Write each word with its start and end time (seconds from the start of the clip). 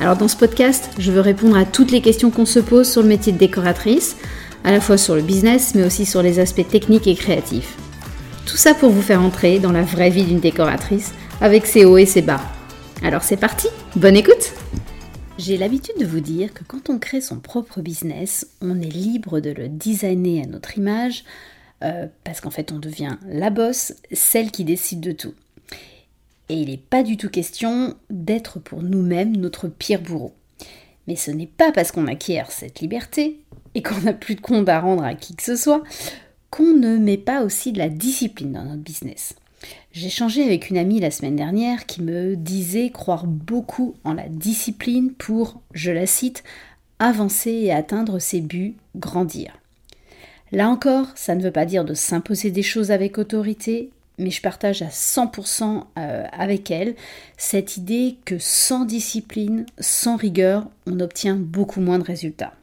Alors 0.00 0.16
dans 0.16 0.28
ce 0.28 0.36
podcast, 0.36 0.88
je 0.98 1.12
veux 1.12 1.20
répondre 1.20 1.58
à 1.58 1.66
toutes 1.66 1.90
les 1.90 2.00
questions 2.00 2.30
qu'on 2.30 2.46
se 2.46 2.58
pose 2.58 2.90
sur 2.90 3.02
le 3.02 3.08
métier 3.08 3.32
de 3.34 3.38
décoratrice, 3.38 4.16
à 4.64 4.72
la 4.72 4.80
fois 4.80 4.96
sur 4.96 5.14
le 5.14 5.20
business, 5.20 5.74
mais 5.74 5.84
aussi 5.84 6.06
sur 6.06 6.22
les 6.22 6.38
aspects 6.38 6.66
techniques 6.66 7.06
et 7.06 7.14
créatifs. 7.14 7.76
Tout 8.46 8.56
ça 8.56 8.72
pour 8.72 8.88
vous 8.88 9.02
faire 9.02 9.20
entrer 9.20 9.58
dans 9.58 9.72
la 9.72 9.82
vraie 9.82 10.08
vie 10.08 10.24
d'une 10.24 10.40
décoratrice, 10.40 11.12
avec 11.42 11.66
ses 11.66 11.84
hauts 11.84 11.98
et 11.98 12.06
ses 12.06 12.22
bas. 12.22 12.40
Alors 13.02 13.22
c'est 13.22 13.36
parti, 13.36 13.68
bonne 13.94 14.16
écoute 14.16 14.54
J'ai 15.36 15.58
l'habitude 15.58 15.98
de 16.00 16.06
vous 16.06 16.20
dire 16.20 16.54
que 16.54 16.64
quand 16.64 16.88
on 16.88 16.98
crée 16.98 17.20
son 17.20 17.38
propre 17.38 17.82
business, 17.82 18.46
on 18.62 18.80
est 18.80 18.86
libre 18.86 19.40
de 19.40 19.50
le 19.50 19.68
designer 19.68 20.44
à 20.44 20.46
notre 20.46 20.78
image, 20.78 21.24
euh, 21.84 22.06
parce 22.24 22.40
qu'en 22.40 22.50
fait 22.50 22.72
on 22.72 22.78
devient 22.78 23.18
la 23.28 23.50
bosse, 23.50 23.92
celle 24.12 24.50
qui 24.50 24.64
décide 24.64 25.00
de 25.00 25.12
tout. 25.12 25.34
Et 26.50 26.54
il 26.54 26.68
n'est 26.68 26.78
pas 26.78 27.04
du 27.04 27.16
tout 27.16 27.30
question 27.30 27.94
d'être 28.10 28.58
pour 28.58 28.82
nous-mêmes 28.82 29.36
notre 29.36 29.68
pire 29.68 30.02
bourreau. 30.02 30.34
Mais 31.06 31.14
ce 31.14 31.30
n'est 31.30 31.46
pas 31.46 31.70
parce 31.70 31.92
qu'on 31.92 32.08
acquiert 32.08 32.50
cette 32.50 32.80
liberté 32.80 33.38
et 33.76 33.82
qu'on 33.82 34.00
n'a 34.00 34.12
plus 34.12 34.34
de 34.34 34.40
compte 34.40 34.68
à 34.68 34.80
rendre 34.80 35.04
à 35.04 35.14
qui 35.14 35.36
que 35.36 35.44
ce 35.44 35.54
soit 35.54 35.84
qu'on 36.50 36.74
ne 36.74 36.96
met 36.96 37.18
pas 37.18 37.44
aussi 37.44 37.70
de 37.70 37.78
la 37.78 37.88
discipline 37.88 38.50
dans 38.50 38.64
notre 38.64 38.82
business. 38.82 39.36
J'ai 39.92 40.08
changé 40.08 40.42
avec 40.42 40.70
une 40.70 40.76
amie 40.76 40.98
la 40.98 41.12
semaine 41.12 41.36
dernière 41.36 41.86
qui 41.86 42.02
me 42.02 42.34
disait 42.34 42.90
croire 42.90 43.28
beaucoup 43.28 43.94
en 44.02 44.12
la 44.12 44.28
discipline 44.28 45.12
pour, 45.12 45.62
je 45.72 45.92
la 45.92 46.06
cite, 46.06 46.42
avancer 46.98 47.52
et 47.52 47.72
atteindre 47.72 48.18
ses 48.18 48.40
buts, 48.40 48.74
grandir. 48.96 49.56
Là 50.50 50.68
encore, 50.68 51.06
ça 51.14 51.36
ne 51.36 51.42
veut 51.44 51.52
pas 51.52 51.64
dire 51.64 51.84
de 51.84 51.94
s'imposer 51.94 52.50
des 52.50 52.64
choses 52.64 52.90
avec 52.90 53.18
autorité, 53.18 53.90
mais 54.20 54.30
je 54.30 54.40
partage 54.40 54.82
à 54.82 54.88
100% 54.88 55.84
euh, 55.98 56.24
avec 56.32 56.70
elle 56.70 56.94
cette 57.36 57.76
idée 57.76 58.16
que 58.24 58.38
sans 58.38 58.84
discipline, 58.84 59.66
sans 59.78 60.16
rigueur, 60.16 60.68
on 60.86 61.00
obtient 61.00 61.36
beaucoup 61.36 61.80
moins 61.80 61.98
de 61.98 62.04
résultats. 62.04 62.54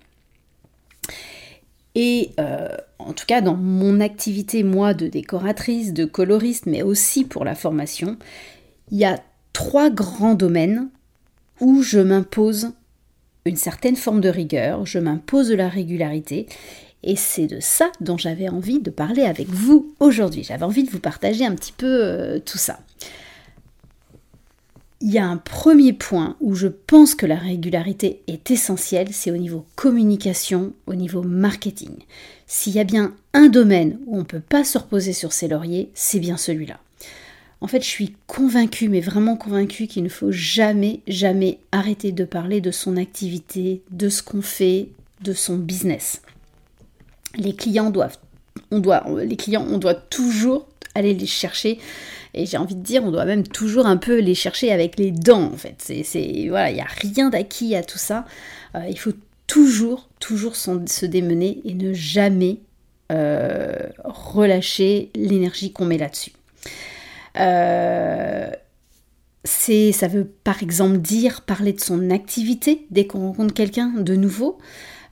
Et 1.96 2.32
euh, 2.40 2.70
en 3.00 3.14
tout 3.14 3.26
cas, 3.26 3.42
dans 3.42 3.56
mon 3.56 4.00
activité, 4.00 4.64
moi, 4.64 4.94
de 4.94 5.08
décoratrice, 5.08 5.94
de 5.94 6.06
coloriste, 6.06 6.68
mais 6.68 6.84
aussi 6.84 7.26
pour 7.26 7.44
la 7.44 7.56
formation, 7.56 8.18
il 8.92 9.00
y 9.00 9.06
a 9.06 9.20
trois 9.52 9.90
grands 9.90 10.36
domaines 10.36 10.90
où 11.60 11.82
je 11.82 12.00
m'impose 12.00 12.72
une 13.46 13.56
certaine 13.56 13.96
forme 13.96 14.22
de 14.22 14.30
rigueur, 14.30 14.86
je 14.86 15.00
m'impose 15.00 15.48
de 15.50 15.56
la 15.56 15.70
régularité 15.70 16.48
et 17.04 17.16
c'est 17.16 17.48
de 17.48 17.60
ça 17.60 17.92
dont 18.02 18.18
j'avais 18.18 18.50
envie 18.50 18.80
de 18.80 18.90
parler 18.90 19.24
avec 19.24 19.48
vous 19.48 19.94
aujourd'hui. 20.00 20.44
J'avais 20.44 20.64
envie 20.64 20.84
de 20.84 20.90
vous 20.90 21.00
partager 21.00 21.46
un 21.46 21.56
petit 21.56 21.72
peu 21.72 21.86
euh, 21.86 22.40
tout 22.40 22.58
ça. 22.58 22.80
Il 25.00 25.12
y 25.12 25.20
a 25.20 25.28
un 25.28 25.38
premier 25.38 25.94
point 25.94 26.36
où 26.42 26.56
je 26.56 26.68
pense 26.68 27.14
que 27.14 27.28
la 27.28 27.36
régularité 27.36 28.22
est 28.26 28.50
essentielle, 28.50 29.10
c'est 29.12 29.30
au 29.30 29.38
niveau 29.38 29.64
communication, 29.76 30.74
au 30.88 30.96
niveau 30.96 31.22
marketing. 31.22 31.92
S'il 32.48 32.74
y 32.74 32.80
a 32.80 32.84
bien 32.84 33.14
un 33.34 33.48
domaine 33.48 34.00
où 34.08 34.16
on 34.16 34.20
ne 34.20 34.24
peut 34.24 34.40
pas 34.40 34.64
se 34.64 34.80
reposer 34.80 35.14
sur 35.14 35.34
ses 35.34 35.48
lauriers, 35.48 35.92
c'est 35.94 36.20
bien 36.20 36.36
celui-là. 36.36 36.80
En 37.62 37.68
fait, 37.68 37.82
je 37.82 37.88
suis 37.88 38.16
convaincue, 38.26 38.90
mais 38.90 39.02
vraiment 39.02 39.36
convaincue 39.36 39.86
qu'il 39.86 40.04
ne 40.04 40.10
faut 40.10 40.32
jamais, 40.32 41.02
jamais 41.08 41.60
arrêter 41.72 42.12
de 42.12 42.24
parler 42.24 42.60
de 42.60 42.72
son 42.72 42.98
activité, 42.98 43.84
de 43.92 44.10
ce 44.10 44.24
qu'on 44.24 44.42
fait, 44.42 44.90
de 45.22 45.34
son 45.34 45.58
business 45.58 46.22
les 47.36 47.56
clients 47.56 47.90
doivent, 47.90 48.18
on 48.72 48.80
doit, 48.80 49.04
les 49.24 49.36
clients, 49.36 49.66
on 49.70 49.78
doit 49.78 49.94
toujours 49.94 50.68
aller 50.96 51.14
les 51.14 51.26
chercher. 51.26 51.80
Et 52.34 52.46
j'ai 52.46 52.58
envie 52.58 52.76
de 52.76 52.84
dire, 52.84 53.04
on 53.04 53.12
doit 53.12 53.26
même 53.26 53.48
toujours 53.48 53.86
un 53.86 53.98
peu 53.98 54.20
les 54.20 54.36
chercher 54.36 54.72
avec 54.72 54.98
les 54.98 55.12
dents, 55.12 55.52
en 55.54 55.58
fait. 55.58 55.92
Voilà, 56.50 56.70
il 56.70 56.76
n'y 56.76 56.82
a 56.82 56.88
rien 57.02 57.30
d'acquis 57.30 57.76
à 57.76 57.84
tout 57.84 57.98
ça. 57.98 58.26
Euh, 58.76 58.86
il 58.90 59.00
faut 59.00 59.14
toujours, 59.48 60.10
toujours 60.20 60.56
se 60.56 61.06
démener 61.06 61.62
et 61.66 61.74
ne 61.74 61.94
jamais 61.94 62.58
euh, 63.12 63.74
relâcher 64.04 65.10
l'énergie 65.16 65.72
qu'on 65.72 65.86
met 65.86 65.98
là-dessus. 65.98 66.34
Euh, 67.40 68.50
ça 69.46 70.08
veut 70.08 70.26
par 70.44 70.62
exemple 70.62 70.98
dire 70.98 71.42
parler 71.42 71.72
de 71.72 71.80
son 71.80 72.10
activité 72.10 72.86
dès 72.92 73.08
qu'on 73.08 73.20
rencontre 73.20 73.54
quelqu'un 73.54 73.94
de 73.98 74.16
nouveau. 74.16 74.58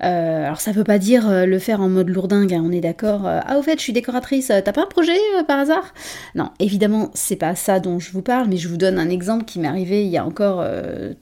Euh, 0.06 0.46
alors 0.46 0.62
ça 0.62 0.72
veut 0.72 0.84
pas 0.84 1.00
dire 1.00 1.30
euh, 1.30 1.46
le 1.46 1.58
faire 1.58 1.82
en 1.82 1.90
mode 1.90 2.10
lourdingue, 2.10 2.54
hein, 2.54 2.64
on 2.64 2.72
est 2.72 2.82
d'accord. 2.82 3.26
Euh, 3.26 3.40
ah 3.44 3.58
au 3.58 3.64
fait, 3.64 3.78
je 3.78 3.84
suis 3.84 3.94
décoratrice, 3.94 4.48
t'as 4.48 4.72
pas 4.72 4.84
un 4.84 4.88
projet 4.88 5.18
par 5.48 5.60
hasard? 5.60 5.94
Non, 6.36 6.52
évidemment, 6.60 7.10
c'est 7.14 7.36
pas 7.36 7.56
ça 7.56 7.80
dont 7.80 7.98
je 8.00 8.12
vous 8.12 8.22
parle, 8.22 8.48
mais 8.48 8.58
je 8.58 8.68
vous 8.68 8.78
donne 8.78 9.00
un 9.00 9.10
exemple 9.10 9.46
qui 9.46 9.60
m'est 9.60 9.68
arrivé 9.68 10.06
il 10.06 10.12
y 10.12 10.18
a 10.18 10.26
encore 10.26 10.64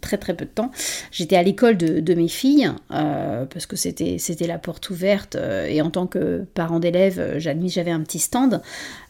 très 0.02 0.18
très 0.18 0.34
peu 0.34 0.46
de 0.46 0.50
temps. 0.50 0.72
J'étais 1.12 1.36
à 1.36 1.44
l'école 1.44 1.78
de, 1.78 2.14
mes 2.14 2.28
filles, 2.28 2.72
parce 2.90 3.66
que 3.66 3.76
c'était, 3.76 4.18
c'était 4.20 4.48
la 4.48 4.58
porte 4.58 4.90
ouverte, 4.90 5.38
et 5.68 5.82
en 5.82 5.90
tant 5.90 6.08
que 6.08 6.46
parent 6.54 6.80
d'élève, 6.80 7.36
j'admis 7.38 7.70
j'avais 7.70 7.92
un 7.92 8.02
petit 8.02 8.20
stand 8.20 8.62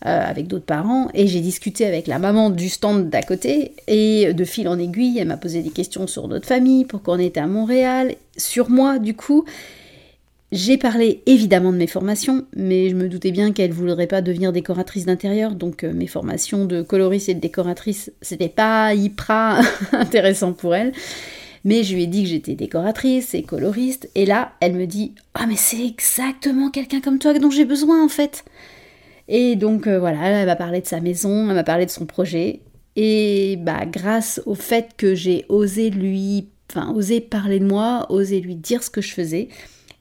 avec 0.02 0.48
d'autres 0.48 0.66
parents, 0.66 1.10
et 1.14 1.28
j'ai 1.28 1.42
discuté 1.42 1.86
avec 1.86 2.08
la 2.08 2.20
maman 2.20 2.50
du 2.50 2.70
stand 2.70 3.10
d'à 3.10 3.22
côté, 3.22 3.74
et 3.88 4.34
de 4.34 4.46
fil 4.46 4.68
en 4.68 4.78
aiguille, 4.78 5.20
elle 5.20 5.28
m'a 5.28 5.38
posé 5.38 5.62
des 5.62 5.72
questions 5.72 6.08
sur 6.08 6.28
notre 6.28 6.46
famille, 6.46 6.86
pourquoi 6.86 7.16
on 7.16 7.20
était 7.20 7.40
à 7.40 7.48
Montréal, 7.48 8.16
sur 8.38 8.70
moi 8.70 9.00
du 9.00 9.16
coup. 9.16 9.46
J'ai 10.54 10.78
parlé 10.78 11.24
évidemment 11.26 11.72
de 11.72 11.78
mes 11.78 11.88
formations, 11.88 12.46
mais 12.56 12.88
je 12.88 12.96
me 12.96 13.10
doutais 13.10 13.32
bien 13.32 13.54
qu'elle 13.54 13.72
ne 13.72 13.76
voudrait 13.76 14.06
pas 14.06 14.22
devenir 14.22 14.52
décoratrice 14.52 15.08
d'intérieur, 15.08 15.56
donc 15.56 15.84
euh, 15.84 15.92
mes 15.94 16.06
formations 16.06 16.66
de 16.66 16.84
coloriste 16.84 17.28
et 17.30 17.34
de 17.34 17.40
décoratrice, 17.40 18.12
c'était 18.22 18.50
pas 18.50 18.94
hyper 18.94 19.62
intéressant 19.94 20.54
pour 20.54 20.76
elle. 20.76 20.92
Mais 21.66 21.82
je 21.82 21.96
lui 21.96 22.04
ai 22.04 22.08
dit 22.08 22.22
que 22.22 22.30
j'étais 22.30 22.54
décoratrice 22.54 23.34
et 23.34 23.42
coloriste, 23.42 24.12
et 24.14 24.28
là, 24.28 24.52
elle 24.60 24.74
me 24.74 24.86
dit 24.86 25.14
Ah, 25.34 25.48
mais 25.48 25.56
c'est 25.56 25.84
exactement 25.84 26.70
quelqu'un 26.70 27.02
comme 27.02 27.18
toi 27.18 27.34
dont 27.34 27.50
j'ai 27.50 27.66
besoin 27.66 28.06
en 28.06 28.10
fait. 28.10 28.46
Et 29.28 29.56
donc 29.56 29.88
euh, 29.88 29.98
voilà, 29.98 30.24
elle 30.24 30.46
m'a 30.46 30.56
parlé 30.56 30.82
de 30.82 30.88
sa 30.88 31.00
maison, 31.00 31.50
elle 31.50 31.56
m'a 31.56 31.64
parlé 31.64 31.88
de 31.88 31.92
son 31.92 32.06
projet, 32.06 32.60
et 32.96 33.58
bah 33.60 33.88
grâce 33.88 34.40
au 34.46 34.54
fait 34.54 34.90
que 34.98 35.16
j'ai 35.16 35.46
osé 35.50 35.90
lui 35.90 36.50
enfin 36.74 36.92
oser 36.94 37.22
parler 37.22 37.60
de 37.60 37.66
moi, 37.66 38.06
oser 38.10 38.40
lui 38.40 38.56
dire 38.56 38.84
ce 38.84 38.90
que 38.90 39.02
je 39.02 39.14
faisais, 39.14 39.50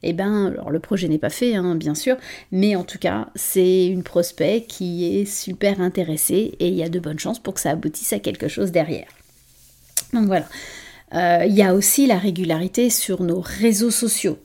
eh 0.03 0.13
ben, 0.13 0.47
alors 0.47 0.71
le 0.71 0.81
projet 0.81 1.09
n'est 1.09 1.19
pas 1.19 1.31
fait, 1.31 1.55
hein, 1.55 1.75
bien 1.75 1.95
sûr, 1.95 2.17
mais 2.51 2.75
en 2.77 2.85
tout 2.85 2.99
cas, 2.99 3.29
c'est 3.35 3.87
une 3.87 4.03
prospect 4.03 4.65
qui 4.67 5.17
est 5.17 5.25
super 5.25 5.81
intéressée 5.81 6.55
et 6.59 6.69
il 6.69 6.75
y 6.75 6.83
a 6.83 6.89
de 6.89 6.99
bonnes 6.99 7.19
chances 7.19 7.39
pour 7.39 7.55
que 7.55 7.61
ça 7.61 7.71
aboutisse 7.71 8.13
à 8.13 8.19
quelque 8.19 8.49
chose 8.49 8.73
derrière. 8.73 9.07
Donc 10.13 10.27
voilà. 10.27 10.47
Euh, 11.15 11.45
il 11.47 11.55
y 11.55 11.63
a 11.63 11.75
aussi 11.75 12.07
la 12.07 12.19
régularité 12.19 12.91
sur 12.91 13.23
nos 13.23 13.41
réseaux 13.41 13.91
sociaux. 13.91 14.39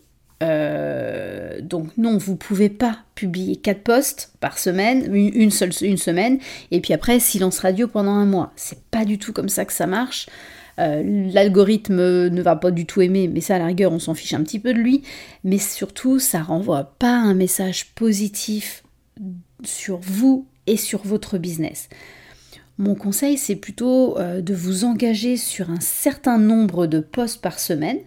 Euh, 0.44 1.60
donc 1.62 1.98
non, 1.98 2.18
vous 2.18 2.36
pouvez 2.36 2.70
pas 2.70 3.00
publier 3.16 3.56
4 3.56 3.82
posts 3.82 4.34
par 4.40 4.60
semaine, 4.60 5.14
une 5.16 5.50
seule 5.50 5.74
semaine, 5.74 6.38
et 6.70 6.82
puis 6.82 6.94
après 6.94 7.20
silence 7.20 7.60
radio 7.60 7.88
pendant 7.88 8.12
un 8.12 8.26
mois. 8.26 8.52
C'est 8.56 8.84
pas 8.92 9.06
du 9.06 9.18
tout 9.18 9.34
comme 9.34 9.50
ça 9.50 9.66
que 9.66 9.74
ça 9.74 9.88
marche. 9.88 10.28
Euh, 10.80 11.30
l'algorithme 11.32 12.30
ne 12.30 12.42
va 12.42 12.56
pas 12.56 12.72
du 12.72 12.86
tout 12.86 13.02
aimer, 13.02 13.28
mais 13.28 13.42
ça 13.42 13.56
à 13.56 13.60
la 13.60 13.66
rigueur 13.66 13.92
on 13.92 14.00
s'en 14.00 14.14
fiche 14.14 14.34
un 14.34 14.44
petit 14.44 14.60
peu 14.60 14.74
de 14.74 14.80
lui, 14.80 15.02
mais 15.44 15.58
surtout 15.58 16.20
ça 16.20 16.42
renvoie 16.42 16.94
pas 17.00 17.16
un 17.16 17.34
message 17.34 17.94
positif 17.96 18.84
sur 19.64 19.98
vous 19.98 20.46
et 20.68 20.78
sur 20.78 21.02
votre 21.04 21.38
business. 21.38 21.90
Mon 22.78 22.94
conseil, 22.94 23.38
c'est 23.38 23.56
plutôt 23.56 24.20
euh, 24.20 24.42
de 24.42 24.54
vous 24.54 24.84
engager 24.84 25.36
sur 25.36 25.72
un 25.72 25.80
certain 25.80 26.38
nombre 26.38 26.86
de 26.86 27.00
posts 27.00 27.42
par 27.42 27.60
semaine. 27.60 27.98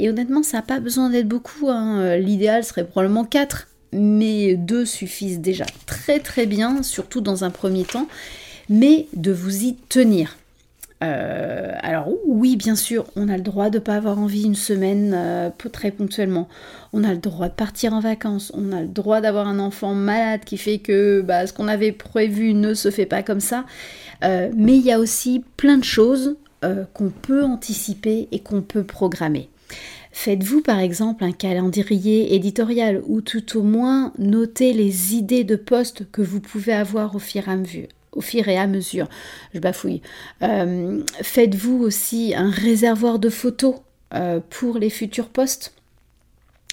Et 0.00 0.10
honnêtement, 0.10 0.42
ça 0.42 0.58
n'a 0.58 0.62
pas 0.62 0.80
besoin 0.80 1.10
d'être 1.10 1.28
beaucoup. 1.28 1.68
Hein. 1.68 2.16
L'idéal 2.16 2.64
serait 2.64 2.84
probablement 2.84 3.24
4, 3.24 3.68
mais 3.92 4.56
2 4.56 4.84
suffisent 4.84 5.38
déjà 5.38 5.64
très 5.86 6.18
très 6.18 6.44
bien, 6.46 6.82
surtout 6.82 7.20
dans 7.20 7.44
un 7.44 7.50
premier 7.50 7.84
temps. 7.84 8.08
Mais 8.68 9.06
de 9.14 9.30
vous 9.30 9.62
y 9.62 9.76
tenir. 9.88 10.36
Euh, 11.04 11.72
alors 11.82 12.08
oui, 12.26 12.56
bien 12.56 12.74
sûr, 12.74 13.04
on 13.16 13.28
a 13.28 13.36
le 13.36 13.42
droit 13.42 13.68
de 13.68 13.78
ne 13.78 13.82
pas 13.82 13.96
avoir 13.96 14.18
envie 14.18 14.44
une 14.44 14.54
semaine 14.54 15.12
euh, 15.14 15.50
très 15.72 15.90
ponctuellement. 15.90 16.48
On 16.92 17.04
a 17.04 17.12
le 17.12 17.18
droit 17.18 17.48
de 17.48 17.54
partir 17.54 17.92
en 17.92 18.00
vacances. 18.00 18.50
On 18.54 18.72
a 18.72 18.80
le 18.80 18.88
droit 18.88 19.20
d'avoir 19.20 19.46
un 19.46 19.58
enfant 19.58 19.94
malade 19.94 20.40
qui 20.44 20.56
fait 20.56 20.78
que 20.78 21.20
bah, 21.20 21.46
ce 21.46 21.52
qu'on 21.52 21.68
avait 21.68 21.92
prévu 21.92 22.54
ne 22.54 22.74
se 22.74 22.90
fait 22.90 23.06
pas 23.06 23.22
comme 23.22 23.40
ça. 23.40 23.64
Euh, 24.24 24.50
mais 24.56 24.76
il 24.76 24.82
y 24.82 24.92
a 24.92 24.98
aussi 24.98 25.44
plein 25.56 25.78
de 25.78 25.84
choses 25.84 26.36
qu'on 26.94 27.10
peut 27.10 27.44
anticiper 27.44 28.26
et 28.32 28.40
qu'on 28.40 28.60
peut 28.60 28.82
programmer. 28.82 29.50
Faites-vous 30.10 30.62
par 30.62 30.80
exemple 30.80 31.22
un 31.22 31.30
calendrier 31.30 32.34
éditorial 32.34 33.02
ou 33.06 33.20
tout 33.20 33.56
au 33.56 33.62
moins 33.62 34.12
notez 34.18 34.72
les 34.72 35.14
idées 35.14 35.44
de 35.44 35.54
poste 35.54 36.10
que 36.10 36.22
vous 36.22 36.40
pouvez 36.40 36.72
avoir 36.72 37.14
au 37.14 37.20
fur 37.20 37.46
et 37.46 37.52
à 37.52 37.56
mesure. 37.56 37.86
Au 38.16 38.22
fur 38.22 38.48
et 38.48 38.56
à 38.56 38.66
mesure, 38.66 39.08
je 39.52 39.60
bafouille. 39.60 40.00
Euh, 40.42 41.02
faites-vous 41.22 41.82
aussi 41.82 42.34
un 42.34 42.50
réservoir 42.50 43.18
de 43.18 43.28
photos 43.28 43.74
euh, 44.14 44.40
pour 44.48 44.78
les 44.78 44.90
futurs 44.90 45.28
postes 45.28 45.74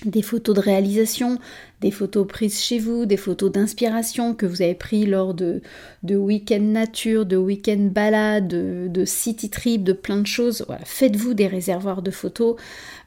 des 0.06 0.22
photos 0.22 0.56
de 0.56 0.60
réalisation, 0.60 1.40
des 1.80 1.92
photos 1.92 2.28
prises 2.28 2.60
chez 2.60 2.78
vous, 2.78 3.06
des 3.06 3.16
photos 3.16 3.52
d'inspiration 3.54 4.34
que 4.34 4.46
vous 4.46 4.62
avez 4.62 4.74
prises 4.74 5.08
lors 5.08 5.34
de, 5.34 5.62
week-end 6.04 6.60
nature, 6.60 7.26
de 7.26 7.38
week-end 7.38 7.90
balade, 7.90 8.48
de, 8.48 9.06
city 9.06 9.50
trip, 9.50 9.84
de 9.84 9.94
plein 9.94 10.18
de 10.18 10.28
choses. 10.28 10.66
Voilà, 10.68 10.84
faites-vous 10.84 11.34
des 11.34 11.48
réservoirs 11.48 12.02
de 12.02 12.12
photos 12.12 12.58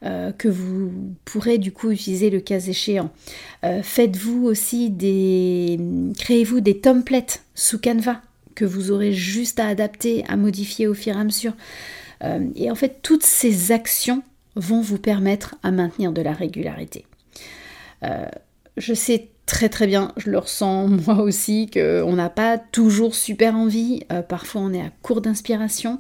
euh, 0.05 0.33
que 0.33 0.49
vous 0.49 0.91
pourrez 1.27 1.59
du 1.59 1.71
coup 1.71 1.91
utiliser 1.91 2.31
le 2.31 2.41
cas 2.41 2.61
échéant. 2.61 3.11
Faites-vous 3.83 4.47
aussi 4.47 4.91
des... 4.91 5.79
Créez-vous 6.19 6.61
des 6.61 6.79
templates 6.81 7.43
sous 7.55 7.79
Canva 7.79 8.23
que 8.57 8.65
vous 8.65 8.91
aurez 8.91 9.13
juste 9.13 9.61
à 9.61 9.69
adapter, 9.69 10.25
à 10.27 10.37
modifier 10.37 10.89
au 10.89 10.95
fur 10.95 11.17
et 11.17 11.21
à 11.21 11.25
mesure. 11.25 11.53
Euh, 12.25 12.49
et 12.57 12.71
en 12.71 12.75
fait, 12.75 13.01
toutes 13.03 13.23
ces 13.23 13.71
actions 13.71 14.23
vont 14.57 14.81
vous 14.81 14.99
permettre 14.99 15.55
à 15.63 15.71
maintenir 15.71 16.13
de 16.13 16.23
la 16.23 16.33
régularité. 16.33 17.07
Euh, 18.03 18.27
je 18.77 18.95
sais 18.95 19.29
très 19.45 19.69
très 19.69 19.87
bien, 19.87 20.13
je 20.17 20.31
le 20.31 20.39
ressens 20.39 20.89
moi 21.07 21.21
aussi, 21.21 21.71
qu'on 21.71 22.15
n'a 22.15 22.31
pas 22.31 22.59
toujours 22.59 23.15
super 23.15 23.55
envie, 23.55 24.01
euh, 24.11 24.23
parfois 24.23 24.63
on 24.63 24.73
est 24.73 24.81
à 24.81 24.91
court 25.03 25.21
d'inspiration, 25.21 25.99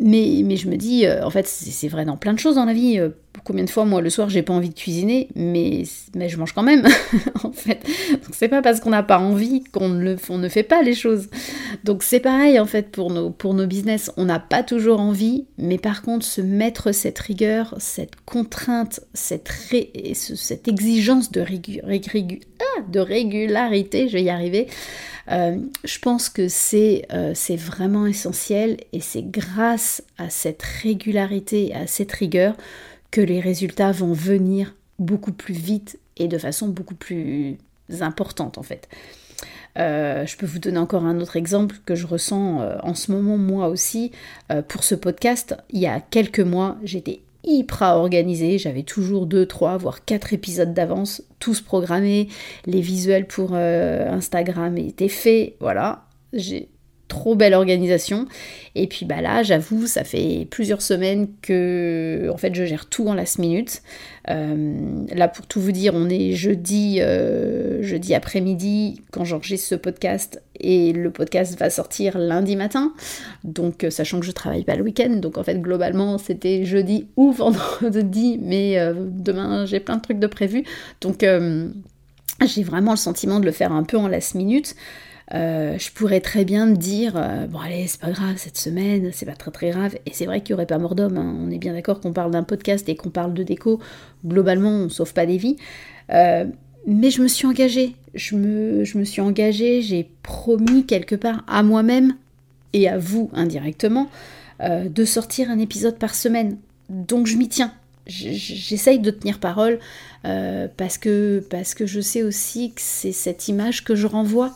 mais, 0.00 0.40
mais, 0.44 0.56
je 0.56 0.68
me 0.68 0.76
dis, 0.76 1.04
en 1.06 1.28
fait 1.28 1.46
c'est 1.46 1.88
vrai 1.88 2.06
dans 2.06 2.16
plein 2.16 2.32
de 2.32 2.38
choses 2.38 2.54
dans 2.54 2.64
la 2.64 2.72
vie, 2.72 2.98
combien 3.44 3.64
de 3.64 3.70
fois, 3.70 3.84
moi, 3.84 4.00
le 4.00 4.10
soir, 4.10 4.30
j'ai 4.30 4.42
pas 4.42 4.52
envie 4.52 4.68
de 4.68 4.74
cuisiner, 4.74 5.28
mais, 5.34 5.84
mais 6.14 6.28
je 6.28 6.38
mange 6.38 6.52
quand 6.52 6.62
même, 6.62 6.86
en 7.44 7.52
fait. 7.52 7.82
Donc, 8.12 8.32
c'est 8.32 8.48
pas 8.48 8.62
parce 8.62 8.80
qu'on 8.80 8.90
n'a 8.90 9.02
pas 9.02 9.18
envie 9.18 9.64
qu'on 9.64 9.88
ne, 9.88 10.14
ne 10.14 10.48
fait 10.48 10.62
pas 10.62 10.82
les 10.82 10.94
choses. 10.94 11.28
Donc, 11.84 12.02
c'est 12.02 12.20
pareil, 12.20 12.58
en 12.58 12.66
fait, 12.66 12.90
pour 12.90 13.10
nos, 13.10 13.30
pour 13.30 13.54
nos 13.54 13.66
business. 13.66 14.10
On 14.16 14.24
n'a 14.24 14.38
pas 14.38 14.62
toujours 14.62 15.00
envie, 15.00 15.46
mais 15.58 15.78
par 15.78 16.02
contre, 16.02 16.24
se 16.24 16.40
mettre 16.40 16.92
cette 16.92 17.18
rigueur, 17.18 17.74
cette 17.78 18.16
contrainte, 18.24 19.00
cette, 19.14 19.50
exigence 20.66 21.32
de, 21.32 21.40
ah, 21.40 22.80
de 22.88 23.00
régularité, 23.00 24.08
je 24.08 24.14
vais 24.14 24.22
y 24.22 24.30
arriver, 24.30 24.68
euh, 25.30 25.56
je 25.84 25.98
pense 25.98 26.28
que 26.28 26.48
c'est 26.48 27.06
euh, 27.12 27.32
c'est 27.34 27.56
vraiment 27.56 28.06
essentiel 28.06 28.78
et 28.92 29.00
c'est 29.00 29.22
grâce 29.22 30.02
à 30.18 30.30
cette 30.30 30.62
régularité, 30.62 31.72
à 31.74 31.86
cette 31.86 32.12
rigueur, 32.12 32.56
que 33.12 33.20
les 33.20 33.38
résultats 33.38 33.92
vont 33.92 34.12
venir 34.12 34.74
beaucoup 34.98 35.32
plus 35.32 35.54
vite 35.54 36.00
et 36.16 36.26
de 36.26 36.38
façon 36.38 36.68
beaucoup 36.68 36.96
plus 36.96 37.58
importante 38.00 38.58
en 38.58 38.62
fait. 38.64 38.88
Euh, 39.78 40.26
je 40.26 40.36
peux 40.36 40.46
vous 40.46 40.58
donner 40.58 40.78
encore 40.78 41.04
un 41.04 41.20
autre 41.20 41.36
exemple 41.36 41.76
que 41.86 41.94
je 41.94 42.06
ressens 42.06 42.60
euh, 42.60 42.76
en 42.82 42.94
ce 42.94 43.10
moment 43.10 43.38
moi 43.38 43.68
aussi 43.68 44.10
euh, 44.50 44.62
pour 44.62 44.82
ce 44.82 44.94
podcast. 44.94 45.56
Il 45.70 45.80
y 45.80 45.86
a 45.86 46.00
quelques 46.00 46.40
mois, 46.40 46.76
j'étais 46.82 47.20
hyper 47.44 47.96
organisée, 47.96 48.58
j'avais 48.58 48.82
toujours 48.82 49.26
2, 49.26 49.46
3, 49.46 49.76
voire 49.76 50.04
4 50.04 50.32
épisodes 50.32 50.74
d'avance, 50.74 51.22
tous 51.38 51.60
programmés, 51.60 52.28
les 52.66 52.80
visuels 52.80 53.26
pour 53.26 53.54
Instagram 53.54 54.78
étaient 54.78 55.08
faits, 55.08 55.54
voilà. 55.58 56.04
Trop 57.12 57.34
belle 57.34 57.52
organisation. 57.52 58.26
Et 58.74 58.86
puis 58.86 59.04
bah 59.04 59.20
là, 59.20 59.42
j'avoue, 59.42 59.86
ça 59.86 60.02
fait 60.02 60.46
plusieurs 60.50 60.80
semaines 60.80 61.28
que 61.42 62.30
en 62.32 62.38
fait 62.38 62.54
je 62.54 62.64
gère 62.64 62.86
tout 62.86 63.06
en 63.06 63.12
last 63.12 63.38
minute. 63.38 63.82
Euh, 64.30 65.04
là 65.14 65.28
pour 65.28 65.46
tout 65.46 65.60
vous 65.60 65.72
dire, 65.72 65.92
on 65.94 66.08
est 66.08 66.32
jeudi, 66.32 67.00
euh, 67.00 67.82
jeudi 67.82 68.14
après-midi 68.14 69.02
quand 69.10 69.24
j'enregistre 69.24 69.68
ce 69.68 69.74
podcast 69.74 70.40
et 70.58 70.94
le 70.94 71.10
podcast 71.10 71.58
va 71.58 71.68
sortir 71.68 72.16
lundi 72.16 72.56
matin. 72.56 72.94
Donc 73.44 73.84
euh, 73.84 73.90
sachant 73.90 74.18
que 74.18 74.24
je 74.24 74.32
travaille 74.32 74.64
pas 74.64 74.76
le 74.76 74.82
week-end, 74.82 75.16
donc 75.16 75.36
en 75.36 75.44
fait 75.44 75.60
globalement 75.60 76.16
c'était 76.16 76.64
jeudi 76.64 77.08
ou 77.16 77.30
vendredi, 77.32 78.38
mais 78.40 78.78
demain 78.96 79.66
j'ai 79.66 79.80
plein 79.80 79.96
de 79.96 80.02
trucs 80.02 80.18
de 80.18 80.26
prévus. 80.26 80.64
Donc 81.02 81.26
j'ai 82.46 82.62
vraiment 82.62 82.92
le 82.92 82.96
sentiment 82.96 83.38
de 83.38 83.44
le 83.44 83.52
faire 83.52 83.72
un 83.72 83.82
peu 83.82 83.98
en 83.98 84.08
last 84.08 84.34
minute. 84.34 84.74
Euh, 85.34 85.78
je 85.78 85.90
pourrais 85.90 86.20
très 86.20 86.44
bien 86.44 86.66
me 86.66 86.76
dire 86.76 87.14
euh, 87.16 87.46
bon 87.46 87.58
allez 87.58 87.86
c'est 87.86 88.00
pas 88.00 88.10
grave 88.10 88.34
cette 88.36 88.58
semaine 88.58 89.10
c'est 89.12 89.24
pas 89.24 89.34
très 89.34 89.50
très 89.50 89.70
grave. 89.70 89.96
Et 90.04 90.10
c'est 90.12 90.26
vrai 90.26 90.42
qu'il 90.42 90.52
n'y 90.52 90.58
aurait 90.58 90.66
pas 90.66 90.78
mort 90.78 90.94
d'homme 90.94 91.16
hein. 91.16 91.36
on 91.40 91.50
est 91.50 91.58
bien 91.58 91.72
d'accord 91.72 92.00
qu'on 92.00 92.12
parle 92.12 92.32
d'un 92.32 92.42
podcast 92.42 92.88
et 92.88 92.96
qu'on 92.96 93.10
parle 93.10 93.32
de 93.32 93.42
déco. 93.42 93.80
Globalement 94.26 94.70
on 94.70 94.88
sauve 94.88 95.14
pas 95.14 95.24
des 95.24 95.38
vies. 95.38 95.56
Euh, 96.10 96.44
mais 96.86 97.10
je 97.10 97.22
me 97.22 97.28
suis 97.28 97.46
engagée. 97.46 97.94
Je 98.14 98.36
me, 98.36 98.84
je 98.84 98.98
me 98.98 99.04
suis 99.04 99.22
engagée 99.22 99.80
j'ai 99.80 100.10
promis 100.22 100.84
quelque 100.84 101.14
part 101.14 101.44
à 101.46 101.62
moi-même 101.62 102.14
et 102.74 102.88
à 102.88 102.98
vous 102.98 103.30
indirectement 103.32 104.08
de 104.60 105.04
sortir 105.04 105.50
un 105.50 105.58
épisode 105.58 105.98
par 105.98 106.14
semaine. 106.14 106.56
Donc 106.88 107.26
je 107.26 107.36
m'y 107.36 107.48
tiens. 107.48 107.72
J'essaye 108.06 109.00
de 109.00 109.10
tenir 109.10 109.40
parole 109.40 109.80
parce, 110.22 110.98
que, 110.98 111.44
parce 111.50 111.74
que 111.74 111.84
je 111.84 112.00
sais 112.00 112.22
aussi 112.22 112.70
que 112.70 112.80
c'est 112.80 113.12
cette 113.12 113.48
image 113.48 113.82
que 113.82 113.96
je 113.96 114.06
renvoie 114.06 114.54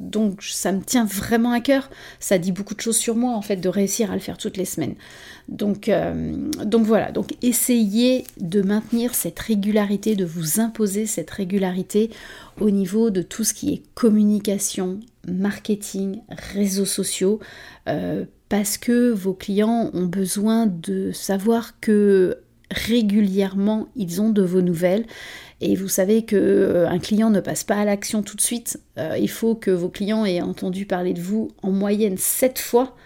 donc 0.00 0.42
ça 0.42 0.72
me 0.72 0.82
tient 0.82 1.04
vraiment 1.04 1.52
à 1.52 1.60
cœur. 1.60 1.90
Ça 2.18 2.38
dit 2.38 2.52
beaucoup 2.52 2.74
de 2.74 2.80
choses 2.80 2.96
sur 2.96 3.14
moi 3.14 3.34
en 3.34 3.42
fait 3.42 3.56
de 3.56 3.68
réussir 3.68 4.10
à 4.10 4.14
le 4.14 4.20
faire 4.20 4.38
toutes 4.38 4.56
les 4.56 4.64
semaines. 4.64 4.94
Donc, 5.48 5.88
euh, 5.88 6.48
donc 6.64 6.86
voilà, 6.86 7.12
donc 7.12 7.34
essayez 7.42 8.24
de 8.40 8.62
maintenir 8.62 9.14
cette 9.14 9.38
régularité, 9.38 10.16
de 10.16 10.24
vous 10.24 10.60
imposer 10.60 11.06
cette 11.06 11.30
régularité 11.30 12.10
au 12.60 12.70
niveau 12.70 13.10
de 13.10 13.20
tout 13.20 13.44
ce 13.44 13.52
qui 13.52 13.74
est 13.74 13.82
communication, 13.94 15.00
marketing, 15.28 16.20
réseaux 16.54 16.86
sociaux, 16.86 17.40
euh, 17.88 18.24
parce 18.48 18.78
que 18.78 19.10
vos 19.10 19.34
clients 19.34 19.90
ont 19.92 20.06
besoin 20.06 20.66
de 20.66 21.12
savoir 21.12 21.78
que 21.80 22.38
régulièrement 22.70 23.88
ils 23.96 24.20
ont 24.20 24.30
de 24.30 24.42
vos 24.42 24.62
nouvelles 24.62 25.04
et 25.60 25.76
vous 25.76 25.88
savez 25.88 26.24
qu'un 26.24 26.36
euh, 26.36 26.98
client 26.98 27.30
ne 27.30 27.40
passe 27.40 27.64
pas 27.64 27.76
à 27.76 27.84
l'action 27.84 28.22
tout 28.22 28.36
de 28.36 28.40
suite. 28.40 28.80
Euh, 28.98 29.16
il 29.18 29.28
faut 29.28 29.54
que 29.54 29.70
vos 29.70 29.90
clients 29.90 30.24
aient 30.24 30.40
entendu 30.40 30.86
parler 30.86 31.12
de 31.12 31.20
vous 31.20 31.50
en 31.62 31.70
moyenne 31.70 32.16
7 32.16 32.58
fois 32.58 32.96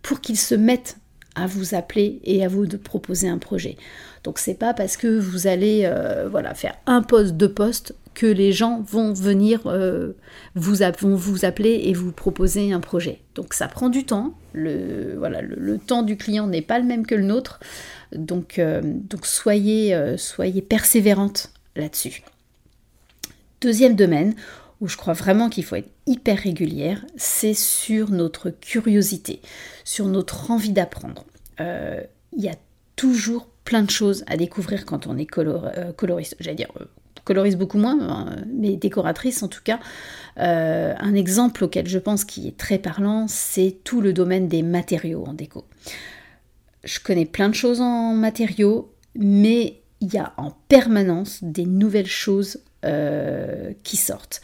pour 0.00 0.20
qu'ils 0.20 0.38
se 0.38 0.54
mettent 0.54 0.96
à 1.34 1.46
vous 1.46 1.74
appeler 1.74 2.20
et 2.24 2.44
à 2.44 2.48
vous 2.48 2.66
proposer 2.66 3.28
un 3.28 3.38
projet. 3.38 3.76
Donc 4.24 4.38
c'est 4.38 4.54
pas 4.54 4.72
parce 4.74 4.96
que 4.96 5.18
vous 5.18 5.46
allez 5.46 5.82
euh, 5.84 6.28
voilà, 6.30 6.54
faire 6.54 6.74
un 6.86 7.02
poste, 7.02 7.34
deux 7.34 7.52
postes 7.52 7.94
que 8.14 8.26
les 8.26 8.52
gens 8.52 8.82
vont 8.82 9.14
venir 9.14 9.60
vous, 10.54 10.74
vont 11.00 11.16
vous 11.16 11.44
appeler 11.46 11.80
et 11.84 11.94
vous 11.94 12.12
proposer 12.12 12.70
un 12.70 12.80
projet. 12.80 13.20
Donc 13.34 13.54
ça 13.54 13.68
prend 13.68 13.88
du 13.88 14.04
temps. 14.04 14.34
Le, 14.52 15.14
voilà, 15.16 15.40
le, 15.40 15.78
temps 15.78 16.02
du 16.02 16.18
client 16.18 16.46
n'est 16.46 16.60
pas 16.60 16.78
le 16.78 16.84
même 16.84 17.06
que 17.06 17.14
le 17.14 17.24
nôtre. 17.24 17.58
Donc, 18.14 18.60
donc 18.60 19.24
soyez, 19.24 19.98
soyez 20.18 20.60
persévérante 20.60 21.54
là-dessus. 21.76 22.22
Deuxième 23.60 23.94
domaine 23.94 24.34
où 24.82 24.88
je 24.88 24.96
crois 24.96 25.14
vraiment 25.14 25.48
qu'il 25.48 25.64
faut 25.64 25.76
être 25.76 25.90
hyper 26.06 26.38
régulière, 26.38 27.06
c'est 27.16 27.54
sur 27.54 28.10
notre 28.10 28.50
curiosité, 28.50 29.40
sur 29.84 30.08
notre 30.08 30.50
envie 30.50 30.72
d'apprendre. 30.72 31.24
Euh, 31.60 32.00
il 32.36 32.42
y 32.42 32.48
a 32.48 32.56
toujours 32.96 33.46
plein 33.64 33.82
de 33.82 33.90
choses 33.90 34.24
à 34.26 34.36
découvrir 34.36 34.84
quand 34.84 35.06
on 35.06 35.16
est 35.16 35.38
euh, 35.38 35.92
coloriste. 35.92 36.34
J'allais 36.40 36.56
dire, 36.56 36.72
euh, 36.80 36.86
coloriste 37.22 37.58
beaucoup 37.58 37.78
moins, 37.78 37.96
hein, 38.00 38.36
mais 38.52 38.74
décoratrice 38.74 39.44
en 39.44 39.48
tout 39.48 39.62
cas. 39.62 39.78
un 40.36 41.14
exemple 41.14 41.62
auquel 41.62 41.86
je 41.86 42.00
pense 42.00 42.24
qui 42.24 42.48
est 42.48 42.56
très 42.56 42.78
parlant, 42.78 43.28
c'est 43.28 43.76
tout 43.84 44.00
le 44.00 44.12
domaine 44.12 44.48
des 44.48 44.62
matériaux 44.62 45.24
en 45.28 45.32
déco. 45.32 45.64
Je 46.82 46.98
connais 46.98 47.26
plein 47.26 47.48
de 47.48 47.54
choses 47.54 47.80
en 47.80 48.14
matériaux, 48.14 48.92
mais 49.14 49.81
il 50.02 50.12
y 50.12 50.18
a 50.18 50.34
en 50.36 50.50
permanence 50.68 51.38
des 51.42 51.64
nouvelles 51.64 52.06
choses 52.06 52.58
euh, 52.84 53.72
qui 53.84 53.96
sortent. 53.96 54.40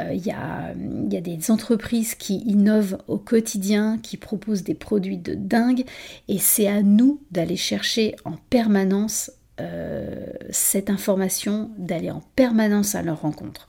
Euh, 0.00 0.12
il, 0.12 0.26
y 0.26 0.32
a, 0.32 0.74
des 0.74 1.50
entreprises 1.50 2.16
qui 2.16 2.38
innovent 2.38 2.98
au 3.06 3.16
quotidien, 3.16 3.98
qui 4.02 4.16
proposent 4.16 4.64
des 4.64 4.74
produits 4.74 5.16
de 5.16 5.34
dingue, 5.34 5.84
et 6.26 6.38
c'est 6.38 6.66
à 6.66 6.82
nous 6.82 7.22
d'aller 7.30 7.56
chercher 7.56 8.16
en 8.24 8.32
permanence 8.50 9.30
euh, 9.60 10.26
cette 10.50 10.90
information, 10.90 11.70
d'aller 11.78 12.10
en 12.10 12.22
permanence 12.34 12.96
à 12.96 13.02
leur 13.02 13.22
rencontre. 13.22 13.66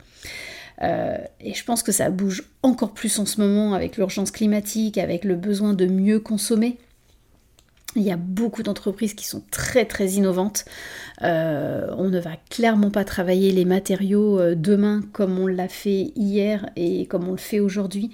et 0.82 1.54
je 1.54 1.64
pense 1.64 1.82
que 1.84 1.92
ça 1.92 2.10
bouge 2.10 2.42
encore 2.62 2.92
plus 2.92 3.18
en 3.20 3.26
ce 3.26 3.40
moment 3.40 3.74
avec 3.74 3.96
l'urgence 3.96 4.32
climatique, 4.32 4.98
avec 4.98 5.24
le 5.24 5.36
besoin 5.36 5.74
de 5.74 5.86
mieux 5.86 6.18
consommer. 6.18 6.76
Il 7.98 8.04
y 8.04 8.12
a 8.12 8.16
beaucoup 8.16 8.62
d'entreprises 8.62 9.14
qui 9.14 9.26
sont 9.26 9.42
très 9.50 9.84
très 9.84 10.10
innovantes. 10.10 10.64
Euh, 11.22 11.88
on 11.98 12.08
ne 12.08 12.20
va 12.20 12.36
clairement 12.48 12.92
pas 12.92 13.04
travailler 13.04 13.50
les 13.50 13.64
matériaux 13.64 14.38
euh, 14.38 14.54
demain 14.54 15.02
comme 15.12 15.36
on 15.38 15.48
l'a 15.48 15.68
fait 15.68 16.12
hier 16.14 16.70
et 16.76 17.06
comme 17.06 17.26
on 17.26 17.32
le 17.32 17.38
fait 17.38 17.58
aujourd'hui. 17.58 18.12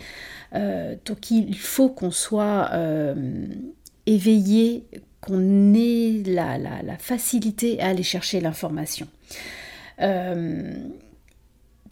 Euh, 0.54 0.94
donc 1.04 1.30
il 1.30 1.56
faut 1.58 1.90
qu'on 1.90 2.10
soit 2.10 2.70
éveillé, 4.06 4.86
qu'on 5.20 5.74
ait 5.74 6.22
la, 6.24 6.96
facilité 6.98 7.80
à 7.80 7.88
aller 7.88 8.02
chercher 8.02 8.40
l'information. 8.40 9.06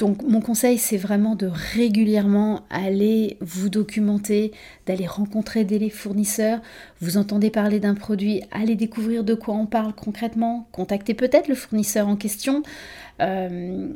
Donc 0.02 0.24
mon 0.24 0.40
conseil, 0.40 0.78
c'est 0.78 0.96
vraiment 0.96 1.36
de 1.36 1.46
régulièrement 1.46 2.62
aller 2.70 3.36
vous 3.40 3.68
documenter, 3.68 4.50
d'aller 4.84 5.06
rencontrer 5.06 5.62
des 5.62 5.90
fournisseurs. 5.90 6.58
Vous 7.00 7.18
entendez 7.18 7.50
parler 7.50 7.78
d'un 7.78 7.94
produit, 7.94 8.42
allez 8.50 8.74
découvrir 8.74 9.22
de 9.22 9.34
quoi 9.34 9.54
on 9.54 9.66
parle 9.66 9.92
concrètement, 9.92 10.66
contactez 10.72 11.14
peut-être 11.14 11.46
le 11.46 11.54
fournisseur 11.54 12.08
en 12.08 12.16
question. 12.16 12.64
Euh, 13.20 13.90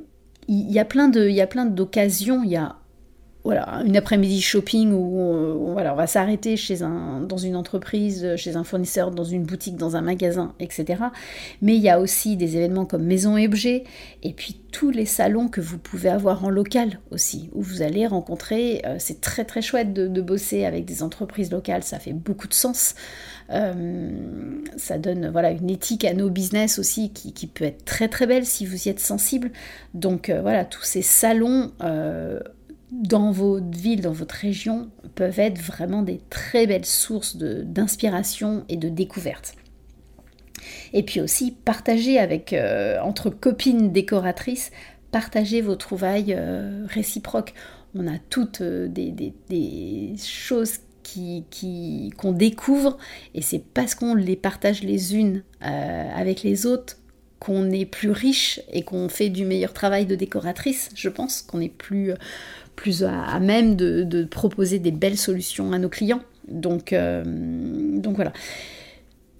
il 0.46 0.70
y, 0.70 0.78
a 0.78 0.84
plein 0.84 1.08
d'occasions. 1.08 2.44
Il 2.44 2.50
y 2.50 2.56
a 2.56 2.76
voilà, 3.46 3.80
une 3.86 3.96
après-midi 3.96 4.42
shopping 4.42 4.92
où 4.92 5.20
on, 5.20 5.74
va 5.74 6.06
s'arrêter 6.06 6.56
chez 6.56 6.82
un, 6.82 7.20
dans 7.20 7.36
une 7.36 7.54
entreprise, 7.54 8.34
chez 8.36 8.56
un 8.56 8.64
fournisseur, 8.64 9.12
dans 9.12 9.24
une 9.24 9.44
boutique, 9.44 9.76
dans 9.76 9.94
un 9.94 10.00
magasin, 10.00 10.52
etc. 10.58 11.04
Mais 11.62 11.76
il 11.76 11.80
y 11.80 11.88
a 11.88 12.00
aussi 12.00 12.36
des 12.36 12.56
événements 12.56 12.84
comme 12.84 13.04
Maison 13.04 13.36
et 13.36 13.46
Objets, 13.46 13.84
et 14.24 14.32
puis 14.32 14.60
tous 14.72 14.90
les 14.90 15.06
salons 15.06 15.48
que 15.48 15.60
vous 15.60 15.78
pouvez 15.78 16.08
avoir 16.08 16.44
en 16.44 16.50
local 16.50 16.98
aussi, 17.10 17.48
où 17.54 17.62
vous 17.62 17.82
allez 17.82 18.06
rencontrer, 18.06 18.82
euh, 18.84 18.96
c'est 18.98 19.20
très 19.20 19.44
très 19.44 19.62
chouette 19.62 19.94
de, 19.94 20.20
bosser 20.20 20.64
avec 20.64 20.84
des 20.84 21.04
entreprises 21.04 21.52
locales, 21.52 21.84
ça 21.84 22.00
fait 22.00 22.12
beaucoup 22.12 22.48
de 22.48 22.54
sens. 22.54 22.96
Euh, 23.50 24.10
ça 24.76 24.98
donne 24.98 25.30
voilà, 25.30 25.52
une 25.52 25.70
éthique 25.70 26.04
à 26.04 26.14
nos 26.14 26.30
business 26.30 26.80
aussi 26.80 27.12
qui, 27.12 27.46
peut 27.46 27.64
être 27.64 27.84
très 27.84 28.08
très 28.08 28.26
belle 28.26 28.44
si 28.44 28.66
vous 28.66 28.88
y 28.88 28.90
êtes 28.90 28.98
sensible. 28.98 29.52
Donc 29.94 30.30
euh, 30.30 30.42
voilà, 30.42 30.64
tous 30.64 30.82
ces 30.82 31.02
salons 31.02 31.70
dans 32.92 33.32
votre 33.32 33.76
ville, 33.76 34.00
dans 34.00 34.12
votre 34.12 34.34
région, 34.34 34.90
peuvent 35.14 35.40
être 35.40 35.60
vraiment 35.60 36.02
des 36.02 36.20
très 36.30 36.66
belles 36.66 36.86
sources 36.86 37.36
d'inspiration 37.36 38.64
et 38.68 38.76
de 38.76 38.88
découverte. 38.88 39.54
Et 40.92 41.02
puis 41.02 41.20
aussi, 41.20 41.52
partager 41.52 42.18
avec, 42.18 42.52
euh, 42.52 42.98
entre 43.00 43.30
copines 43.30 43.92
décoratrices, 43.92 44.70
partager 45.10 45.60
vos 45.60 45.76
trouvailles 45.76 46.34
euh, 46.36 46.86
réciproques. 46.88 47.54
On 47.94 48.06
a 48.06 48.18
toutes 48.30 48.60
euh, 48.60 48.88
des, 48.88 50.14
choses 50.18 50.78
qu'on 50.78 51.44
qui, 51.50 52.12
qu'on 52.18 52.32
découvre 52.32 52.98
et 53.34 53.40
c'est 53.42 53.62
parce 53.62 53.94
qu'on 53.94 54.14
les 54.14 54.34
partage 54.34 54.82
les 54.82 55.14
unes 55.14 55.44
avec 55.60 56.42
les 56.42 56.66
autres 56.66 56.98
qu'on 57.38 57.70
est 57.70 57.86
plus 57.86 58.10
riche 58.10 58.60
et 58.72 58.82
qu'on 58.82 59.08
fait 59.08 59.28
du 59.28 59.44
meilleur 59.44 59.72
travail 59.72 60.04
de 60.04 60.16
décoratrice, 60.16 60.88
je 60.96 61.08
pense, 61.08 61.42
qu'on 61.42 61.60
est 61.60 61.72
plus, 61.72 62.12
plus 62.76 63.02
à, 63.02 63.40
même 63.40 63.74
de, 63.74 64.24
proposer 64.24 64.78
des 64.78 64.92
belles 64.92 65.16
solutions 65.16 65.72
à 65.72 65.78
nos 65.78 65.88
clients. 65.88 66.20
Donc, 66.46 66.92
euh, 66.92 67.24
donc 67.24 68.14
voilà. 68.14 68.32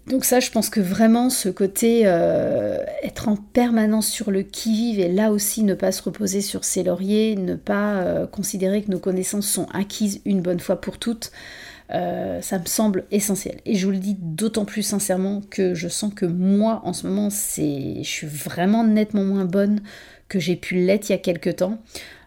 Donc 0.09 0.25
ça, 0.25 0.39
je 0.39 0.51
pense 0.51 0.71
que 0.71 0.81
vraiment 0.81 1.31
ce 1.31 1.49
côté 1.49 2.03
euh, 2.05 2.79
être 3.03 3.29
en 3.29 3.37
permanence 3.37 4.07
sur 4.07 4.31
le 4.31 4.43
qui-vive 4.43 5.01
et 5.01 5.09
là 5.09 5.33
aussi 5.33 5.65
ne 5.65 5.75
pas 5.75 5.91
se 5.91 6.03
reposer 6.03 6.41
sur 6.41 6.65
ses 6.65 6.85
lauriers, 6.85 7.35
ne 7.35 7.57
pas 7.57 7.97
euh, 7.97 8.27
considérer 8.27 8.83
que 8.83 8.91
nos 8.91 9.01
connaissances 9.01 9.49
sont 9.49 9.67
acquises 9.75 10.21
une 10.25 10.43
bonne 10.43 10.61
fois 10.61 10.81
pour 10.81 10.99
toutes, 10.99 11.33
ça 11.89 12.59
me 12.59 12.67
semble 12.67 13.05
essentiel. 13.11 13.61
Et 13.65 13.77
je 13.77 13.87
vous 13.87 13.93
le 13.93 13.99
dis 13.99 14.17
d'autant 14.19 14.65
plus 14.65 14.83
sincèrement 14.83 15.41
que 15.51 15.75
je 15.75 15.87
sens 15.89 16.13
que 16.15 16.27
moi, 16.27 16.81
en 16.85 16.93
ce 16.93 17.07
moment, 17.07 17.31
c'est, 17.31 17.99
je 18.03 18.09
suis 18.09 18.27
vraiment 18.27 18.83
nettement 18.85 19.23
moins 19.23 19.45
bonne 19.45 19.81
que 20.29 20.41
j'ai 20.41 20.57
pu 20.57 20.75
l'être 20.75 21.09
il 21.09 21.13
y 21.13 21.15
a 21.15 21.19
quelques 21.19 21.57
temps. 21.57 21.79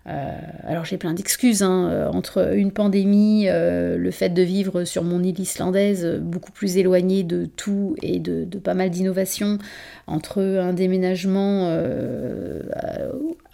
Euh, 0.10 0.32
alors 0.64 0.86
j'ai 0.86 0.98
plein 0.98 1.14
d'excuses, 1.14 1.62
hein, 1.62 1.90
euh, 1.90 2.10
entre 2.10 2.56
une 2.56 2.72
pandémie, 2.72 3.48
euh, 3.48 3.98
le 3.98 4.12
fait 4.12 4.30
de 4.30 4.42
vivre 4.42 4.84
sur 4.84 5.04
mon 5.04 5.22
île 5.22 5.40
islandaise, 5.40 6.20
beaucoup 6.22 6.52
plus 6.52 6.78
éloignée 6.78 7.24
de 7.24 7.46
tout 7.46 7.96
et 8.02 8.20
de, 8.20 8.46
pas 8.58 8.74
mal 8.74 8.90
d'innovations, 8.90 9.60
entre 10.08 10.42
un 10.42 10.74
déménagement 10.74 11.70
de 11.70 12.62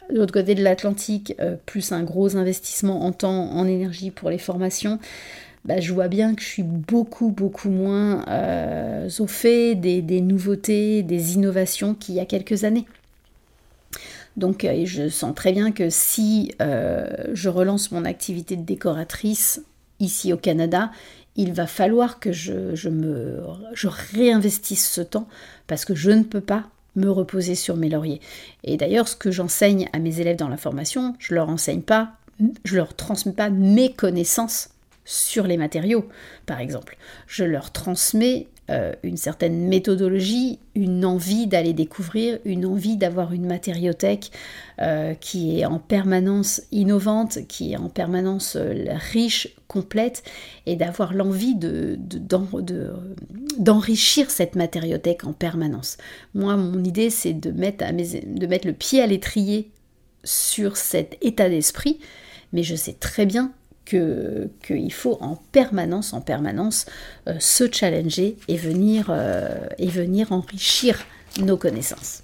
l'autre 0.09 0.33
côté 0.33 0.55
de 0.55 0.63
l'Atlantique, 0.63 1.35
plus 1.65 1.91
un 1.91 2.03
gros 2.03 2.37
investissement 2.37 3.03
en 3.05 3.11
temps, 3.11 3.51
en 3.51 3.67
énergie 3.67 4.11
pour 4.11 4.29
les 4.29 4.37
formations, 4.37 4.99
bah, 5.65 5.79
je 5.79 5.91
vois 5.93 6.07
bien 6.07 6.35
que 6.35 6.41
je 6.41 6.47
suis 6.47 6.63
beaucoup, 6.63 7.29
beaucoup 7.29 7.69
moins 7.69 8.23
au 9.19 9.27
fait 9.27 9.75
des, 9.75 10.01
des 10.01 10.21
nouveautés, 10.21 11.03
des 11.03 11.33
innovations 11.33 11.95
qu'il 11.95 12.15
y 12.15 12.19
a 12.19 12.25
quelques 12.25 12.63
années. 12.63 12.85
Donc 14.37 14.65
euh, 14.65 14.85
je 14.85 15.09
sens 15.09 15.33
très 15.35 15.51
bien 15.51 15.71
que 15.71 15.89
si 15.89 16.53
euh, 16.61 17.07
je 17.33 17.49
relance 17.49 17.91
mon 17.91 18.05
activité 18.05 18.55
de 18.55 18.63
décoratrice 18.63 19.61
ici 19.99 20.33
au 20.33 20.37
Canada, 20.37 20.91
il 21.35 21.53
va 21.53 21.67
falloir 21.67 22.19
que 22.19 22.31
je, 22.31 22.89
me, 22.89 23.41
je 23.73 23.87
réinvestisse 23.87 24.89
ce 24.89 25.01
temps 25.01 25.27
parce 25.67 25.85
que 25.85 25.95
je 25.95 26.11
ne 26.11 26.23
peux 26.23 26.41
pas 26.41 26.65
me 26.95 27.09
reposer 27.09 27.55
sur 27.55 27.75
mes 27.75 27.89
lauriers. 27.89 28.21
Et 28.63 28.77
d'ailleurs, 28.77 29.07
ce 29.07 29.17
que 29.17 29.31
j'enseigne 29.31 29.89
à 29.91 29.99
mes 29.99 30.21
élèves 30.21 30.37
dans 30.37 30.47
la 30.47 30.57
formation, 30.57 31.15
je 31.19 31.35
leur 31.35 31.49
enseigne 31.49 31.81
pas, 31.81 32.13
je 32.63 32.77
leur 32.77 32.95
transmets 32.95 33.33
pas 33.33 33.49
mes 33.49 33.91
connaissances 33.91 34.69
sur 35.03 35.45
les 35.45 35.57
matériaux, 35.57 36.07
par 36.45 36.59
exemple. 36.61 36.97
Je 37.27 37.43
leur 37.43 37.71
transmets 37.71 38.47
euh, 38.71 38.93
une 39.03 39.17
certaine 39.17 39.67
méthodologie, 39.67 40.57
une 40.73 41.05
envie 41.05 41.45
d'aller 41.45 41.73
découvrir, 41.73 42.39
une 42.45 42.65
envie 42.65 42.97
d'avoir 42.97 43.31
une 43.31 43.45
matériothèque 43.45 44.31
euh, 44.81 45.13
qui 45.13 45.59
est 45.59 45.65
en 45.65 45.77
permanence 45.77 46.63
innovante, 46.71 47.45
qui 47.47 47.73
est 47.73 47.77
en 47.77 47.89
permanence 47.89 48.55
euh, 48.55 48.85
riche, 49.11 49.49
complète, 49.67 50.23
et 50.65 50.75
d'avoir 50.75 51.13
l'envie 51.13 51.53
de, 51.53 51.99
d'enrichir 53.59 54.31
cette 54.31 54.55
matériothèque 54.55 55.25
en 55.25 55.33
permanence. 55.33 55.97
Moi, 56.33 56.57
mon 56.57 56.83
idée, 56.83 57.11
c'est 57.11 57.33
de 57.33 57.51
mettre, 57.51 57.85
de 57.85 58.47
mettre 58.47 58.65
le 58.65 58.73
pied 58.73 58.99
à 58.99 59.05
l'étrier 59.05 59.69
sur 60.23 60.75
cet 60.75 61.17
état 61.21 61.49
d'esprit, 61.49 61.99
mais 62.51 62.63
je 62.63 62.75
sais 62.75 62.93
très 62.93 63.27
bien 63.27 63.53
qu'il 63.85 64.93
faut 64.93 65.17
en 65.21 65.35
permanence, 65.51 66.13
en 66.13 66.21
permanence, 66.21 66.85
euh, 67.27 67.35
se 67.39 67.71
challenger 67.71 68.37
et 68.47 68.57
venir, 68.57 69.07
euh, 69.09 69.67
et 69.77 69.87
venir 69.87 70.31
enrichir 70.31 71.05
nos 71.39 71.57
connaissances. 71.57 72.23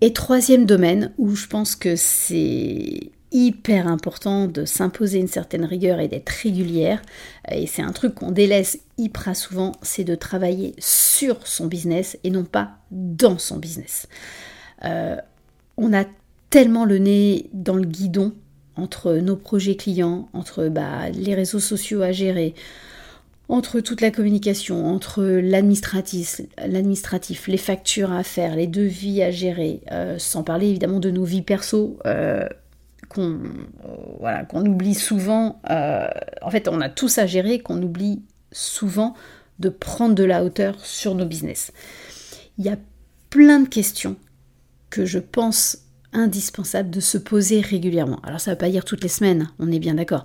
Et 0.00 0.12
troisième 0.12 0.66
domaine 0.66 1.12
où 1.16 1.34
je 1.34 1.46
pense 1.46 1.74
que 1.74 1.96
c'est 1.96 3.10
hyper 3.32 3.88
important 3.88 4.46
de 4.46 4.64
s'imposer 4.64 5.18
une 5.18 5.28
certaine 5.28 5.64
rigueur 5.64 6.00
et 6.00 6.08
d'être 6.08 6.28
régulière, 6.28 7.02
et 7.50 7.66
c'est 7.66 7.82
un 7.82 7.92
truc 7.92 8.14
qu'on 8.14 8.30
délaisse 8.30 8.78
hyper 8.98 9.34
souvent, 9.34 9.72
c'est 9.82 10.04
de 10.04 10.14
travailler 10.14 10.74
sur 10.78 11.46
son 11.46 11.66
business 11.66 12.18
et 12.24 12.30
non 12.30 12.44
pas 12.44 12.78
dans 12.90 13.38
son 13.38 13.56
business. 13.56 14.06
Euh, 14.84 15.16
on 15.76 15.92
a 15.92 16.04
tellement 16.50 16.84
le 16.84 16.98
nez 16.98 17.50
dans 17.52 17.74
le 17.74 17.84
guidon 17.84 18.32
entre 18.76 19.14
nos 19.14 19.36
projets 19.36 19.76
clients, 19.76 20.28
entre 20.32 20.68
bah, 20.68 21.08
les 21.10 21.34
réseaux 21.34 21.60
sociaux 21.60 22.02
à 22.02 22.12
gérer, 22.12 22.54
entre 23.48 23.80
toute 23.80 24.00
la 24.00 24.10
communication, 24.10 24.86
entre 24.86 25.22
l'administratif, 25.22 26.40
les 26.58 27.56
factures 27.56 28.12
à 28.12 28.22
faire, 28.22 28.56
les 28.56 28.66
devis 28.66 29.22
à 29.22 29.30
gérer, 29.30 29.82
euh, 29.92 30.18
sans 30.18 30.42
parler 30.42 30.68
évidemment 30.68 30.98
de 30.98 31.10
nos 31.10 31.24
vies 31.24 31.42
perso 31.42 31.98
euh, 32.06 32.46
qu'on 33.08 33.38
voilà, 34.18 34.44
qu'on 34.44 34.66
oublie 34.66 34.94
souvent. 34.94 35.60
Euh, 35.70 36.08
en 36.42 36.50
fait, 36.50 36.66
on 36.68 36.80
a 36.80 36.88
tout 36.88 37.08
ça 37.08 37.22
à 37.22 37.26
gérer 37.26 37.60
qu'on 37.60 37.80
oublie 37.80 38.22
souvent 38.50 39.14
de 39.60 39.68
prendre 39.68 40.14
de 40.14 40.24
la 40.24 40.44
hauteur 40.44 40.84
sur 40.84 41.14
nos 41.14 41.24
business. 41.24 41.72
Il 42.58 42.64
y 42.64 42.68
a 42.68 42.76
plein 43.30 43.60
de 43.60 43.68
questions 43.68 44.16
que 44.90 45.04
je 45.04 45.18
pense 45.18 45.85
indispensable 46.12 46.90
de 46.90 47.00
se 47.00 47.18
poser 47.18 47.60
régulièrement. 47.60 48.20
Alors 48.22 48.40
ça 48.40 48.50
ne 48.50 48.54
veut 48.54 48.58
pas 48.58 48.70
dire 48.70 48.84
toutes 48.84 49.02
les 49.02 49.08
semaines, 49.08 49.48
on 49.58 49.70
est 49.70 49.78
bien 49.78 49.94
d'accord. 49.94 50.24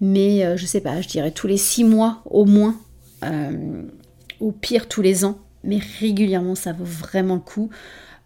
Mais 0.00 0.44
euh, 0.44 0.56
je 0.56 0.66
sais 0.66 0.80
pas, 0.80 1.00
je 1.00 1.08
dirais 1.08 1.30
tous 1.30 1.46
les 1.46 1.56
six 1.56 1.84
mois 1.84 2.22
au 2.26 2.44
moins, 2.44 2.76
euh, 3.24 3.82
au 4.40 4.52
pire 4.52 4.88
tous 4.88 5.02
les 5.02 5.24
ans, 5.24 5.38
mais 5.64 5.78
régulièrement 6.00 6.54
ça 6.54 6.72
vaut 6.72 6.84
vraiment 6.84 7.34
le 7.34 7.40
coup. 7.40 7.70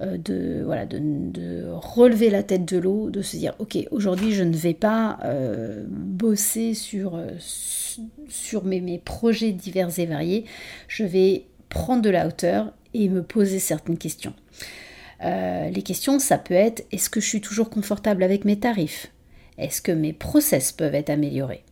Euh, 0.02 0.18
de, 0.18 0.62
relever 1.72 2.28
la 2.28 2.42
tête 2.42 2.66
de 2.66 2.76
l'eau, 2.76 3.08
de 3.08 3.22
se 3.22 3.38
dire 3.38 3.54
ok 3.58 3.78
aujourd'hui 3.90 4.32
je 4.32 4.42
ne 4.42 4.54
vais 4.54 4.74
pas 4.74 5.18
bosser 5.88 6.74
sur, 6.74 7.18
mes 8.64 8.98
projets 8.98 9.52
divers 9.52 9.98
et 9.98 10.04
variés, 10.04 10.44
je 10.86 11.04
vais 11.04 11.46
prendre 11.70 12.02
de 12.02 12.10
la 12.10 12.26
hauteur 12.26 12.74
et 12.92 13.08
me 13.08 13.22
poser 13.22 13.58
certaines 13.58 13.96
questions. 13.96 14.34
Euh, 15.24 15.70
les 15.70 15.82
questions, 15.82 16.18
ça 16.18 16.38
peut 16.38 16.54
être 16.54 16.84
est-ce 16.92 17.10
que 17.10 17.20
je 17.20 17.26
suis 17.26 17.40
toujours 17.40 17.70
confortable 17.70 18.22
avec 18.22 18.44
mes 18.44 18.58
tarifs? 18.58 19.12
Est-ce 19.58 19.80
que 19.80 19.92
mes 19.92 20.12
process 20.12 20.72
peuvent 20.72 20.94
être 20.94 21.10
améliorés? 21.10 21.64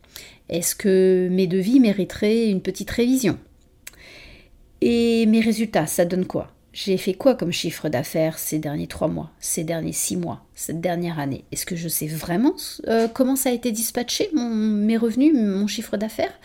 Est-ce 0.49 0.75
que 0.75 1.27
mes 1.31 1.47
devis 1.47 1.79
mériteraient 1.79 2.49
une 2.49 2.61
petite 2.61 2.89
révision? 2.89 3.37
Et 4.81 5.25
mes 5.27 5.41
résultats, 5.41 5.87
ça 5.87 6.05
donne 6.05 6.25
quoi? 6.25 6.51
J'ai 6.73 6.97
fait 6.97 7.13
quoi 7.13 7.35
comme 7.35 7.53
chiffre 7.53 7.87
d'affaires 7.87 8.37
ces 8.37 8.59
derniers 8.59 8.87
trois 8.87 9.07
mois, 9.07 9.31
ces 9.39 9.63
derniers 9.63 9.93
six 9.93 10.17
mois, 10.17 10.45
cette 10.55 10.81
dernière 10.81 11.19
année? 11.19 11.45
Est-ce 11.51 11.65
que 11.65 11.77
je 11.77 11.87
sais 11.87 12.07
vraiment 12.07 12.53
euh, 12.87 13.07
comment 13.07 13.37
ça 13.37 13.49
a 13.49 13.53
été 13.53 13.71
dispatché, 13.71 14.29
mes 14.33 14.97
revenus, 14.97 15.33
mon 15.33 15.67
chiffre 15.67 15.95
d'affaires? 15.95 16.37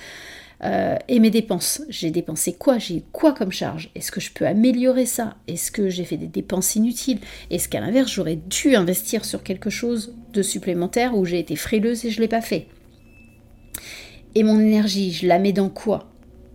Euh, 0.62 0.96
et 1.08 1.20
mes 1.20 1.30
dépenses. 1.30 1.82
J'ai 1.88 2.10
dépensé 2.10 2.52
quoi? 2.52 2.78
J'ai 2.78 3.02
quoi 3.12 3.32
comme 3.32 3.52
charge? 3.52 3.90
Est-ce 3.94 4.12
que 4.12 4.20
je 4.20 4.30
peux 4.30 4.46
améliorer 4.46 5.06
ça? 5.06 5.36
Est-ce 5.48 5.70
que 5.70 5.88
j'ai 5.88 6.04
fait 6.04 6.18
des 6.18 6.26
dépenses 6.26 6.76
inutiles? 6.76 7.18
Est-ce 7.50 7.68
qu'à 7.68 7.80
l'inverse, 7.80 8.10
j'aurais 8.10 8.36
dû 8.36 8.74
investir 8.74 9.24
sur 9.24 9.42
quelque 9.42 9.70
chose 9.70 10.14
de 10.32 10.42
supplémentaire 10.42 11.16
où 11.16 11.24
j'ai 11.24 11.38
été 11.38 11.56
frileuse 11.56 12.04
et 12.04 12.10
je 12.10 12.18
ne 12.18 12.22
l'ai 12.22 12.28
pas 12.28 12.42
fait? 12.42 12.66
Et 14.34 14.42
mon 14.42 14.60
énergie, 14.60 15.12
je 15.12 15.26
la 15.26 15.38
mets 15.38 15.52
dans 15.52 15.70
quoi? 15.70 16.10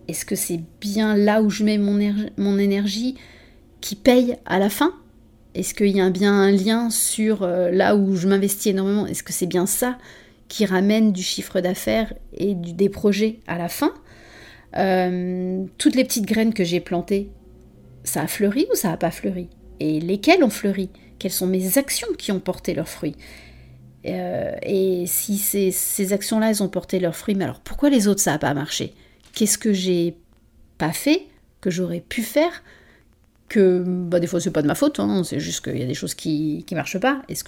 Est-ce 0.08 0.24
que 0.24 0.36
c'est 0.36 0.60
bien 0.80 1.16
là 1.16 1.42
où 1.42 1.50
je 1.50 1.64
mets 1.64 1.78
mon, 1.78 1.98
mon 2.36 2.58
énergie 2.58 3.16
qui 3.80 3.96
paye 3.96 4.36
à 4.46 4.60
la 4.60 4.70
fin? 4.70 4.94
Est-ce 5.54 5.74
qu'il 5.74 5.96
y 5.96 6.00
a 6.00 6.10
bien 6.10 6.32
un 6.32 6.52
lien 6.52 6.90
sur 6.90 7.42
euh, 7.42 7.70
là 7.70 7.96
où 7.96 8.14
je 8.14 8.28
m'investis 8.28 8.68
énormément? 8.68 9.06
Est-ce 9.06 9.22
que 9.22 9.32
c'est 9.32 9.46
bien 9.46 9.66
ça? 9.66 9.98
Qui 10.48 10.64
ramène 10.64 11.12
du 11.12 11.22
chiffre 11.22 11.60
d'affaires 11.60 12.12
et 12.36 12.54
des 12.54 12.88
projets 12.88 13.40
à 13.46 13.58
la 13.58 13.68
fin. 13.68 13.92
Euh, 14.76 15.64
toutes 15.78 15.94
les 15.94 16.04
petites 16.04 16.26
graines 16.26 16.54
que 16.54 16.64
j'ai 16.64 16.80
plantées, 16.80 17.30
ça 18.04 18.22
a 18.22 18.26
fleuri 18.26 18.66
ou 18.72 18.76
ça 18.76 18.90
n'a 18.90 18.96
pas 18.96 19.10
fleuri? 19.10 19.48
Et 19.80 20.00
lesquelles 20.00 20.42
ont 20.42 20.50
fleuri? 20.50 20.90
Quelles 21.18 21.32
sont 21.32 21.46
mes 21.46 21.78
actions 21.78 22.08
qui 22.18 22.32
ont 22.32 22.40
porté 22.40 22.74
leurs 22.74 22.88
fruits? 22.88 23.16
Euh, 24.06 24.54
Et 24.62 25.04
si 25.06 25.38
ces, 25.38 26.12
actions-là, 26.12 26.50
elles 26.50 26.62
ont 26.62 26.68
porté 26.68 27.00
leurs 27.00 27.16
fruits, 27.16 27.34
mais 27.34 27.44
alors 27.44 27.60
pourquoi 27.60 27.90
les 27.90 28.06
autres, 28.06 28.20
ça 28.20 28.32
n'a 28.32 28.38
pas 28.38 28.54
marché? 28.54 28.94
Qu'est-ce 29.32 29.58
que 29.58 29.72
j'ai 29.72 30.16
pas 30.78 30.92
fait, 30.92 31.22
que 31.60 31.70
j'aurais 31.70 32.00
pu 32.00 32.22
faire 32.22 32.62
que 33.48 33.84
bah, 33.86 34.20
des 34.20 34.26
fois 34.26 34.40
c'est 34.40 34.50
pas 34.50 34.62
de 34.62 34.66
ma 34.66 34.74
faute, 34.74 34.98
hein, 35.00 35.22
c'est 35.24 35.40
juste 35.40 35.64
qu'il 35.64 35.78
y 35.78 35.82
a 35.82 35.86
des 35.86 35.94
choses 35.94 36.14
qui 36.14 36.64
ne 36.70 36.76
marchent 36.76 36.98
pas. 36.98 37.22
Est-ce 37.28 37.44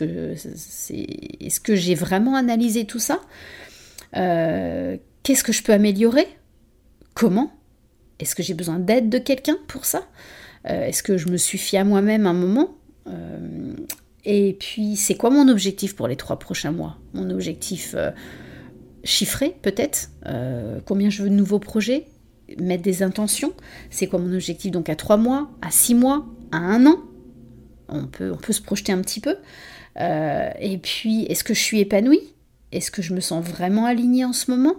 que, 1.61 1.75
j'ai 1.75 1.95
vraiment 1.95 2.37
analysé 2.37 2.85
tout 2.85 2.99
ça? 2.99 3.21
Euh, 4.17 4.97
Qu'est-ce 5.23 5.45
que 5.45 5.53
je 5.53 5.63
peux 5.63 5.73
améliorer? 5.73 6.27
Comment? 7.15 7.53
Est-ce 8.19 8.35
que 8.35 8.43
j'ai 8.43 8.55
besoin 8.55 8.79
d'aide 8.79 9.11
de 9.11 9.19
quelqu'un 9.19 9.57
pour 9.67 9.85
ça? 9.85 10.05
Euh, 10.69 10.87
Est-ce 10.87 11.03
que 11.03 11.19
je 11.19 11.29
me 11.29 11.37
suis 11.37 11.59
fiée 11.59 11.79
à 11.79 11.85
moi-même 11.85 12.27
un 12.27 12.33
moment? 12.33 12.77
Euh, 13.07 13.73
Et 14.25 14.57
puis 14.59 14.97
c'est 14.97 15.17
quoi 15.17 15.31
mon 15.31 15.49
objectif 15.49 15.95
pour 15.97 16.09
les 16.09 16.17
trois 16.17 16.39
prochains 16.39 16.73
mois? 16.73 16.99
Mon 17.13 17.29
objectif 17.31 17.95
chiffré 19.05 19.57
peut-être? 19.63 20.11
Combien 20.85 21.11
je 21.11 21.23
veux 21.23 21.31
de 21.31 21.35
nouveaux 21.35 21.59
projets? 21.59 22.07
Mettre 22.59 22.83
des 22.83 23.03
intentions. 23.03 23.53
C'est 23.91 24.07
quoi 24.07 24.19
mon 24.19 24.33
objectif 24.33 24.71
donc 24.71 24.89
à 24.89 24.97
trois 24.97 25.17
mois, 25.17 25.51
à 25.63 25.71
six 25.71 25.95
mois, 25.95 26.27
à 26.53 26.59
un 26.59 26.87
an? 26.87 26.99
On 27.89 28.07
peut, 28.07 28.33
on 28.33 28.37
peut 28.37 28.53
se 28.53 28.63
projeter 28.63 28.93
un 28.93 29.01
petit 29.01 29.21
peu. 29.21 29.37
Euh, 30.01 30.51
et 30.61 30.79
puis, 30.79 31.25
est-ce 31.25 31.45
que 31.45 31.55
je 31.55 31.61
suis 31.61 31.81
épanouie? 31.81 32.35
Est-ce 32.73 32.91
que 32.91 33.03
je 33.03 33.15
me 33.15 33.21
sens 33.21 33.45
vraiment 33.45 33.87
alignée 33.87 34.25
en 34.25 34.33
ce 34.33 34.51
moment 34.51 34.75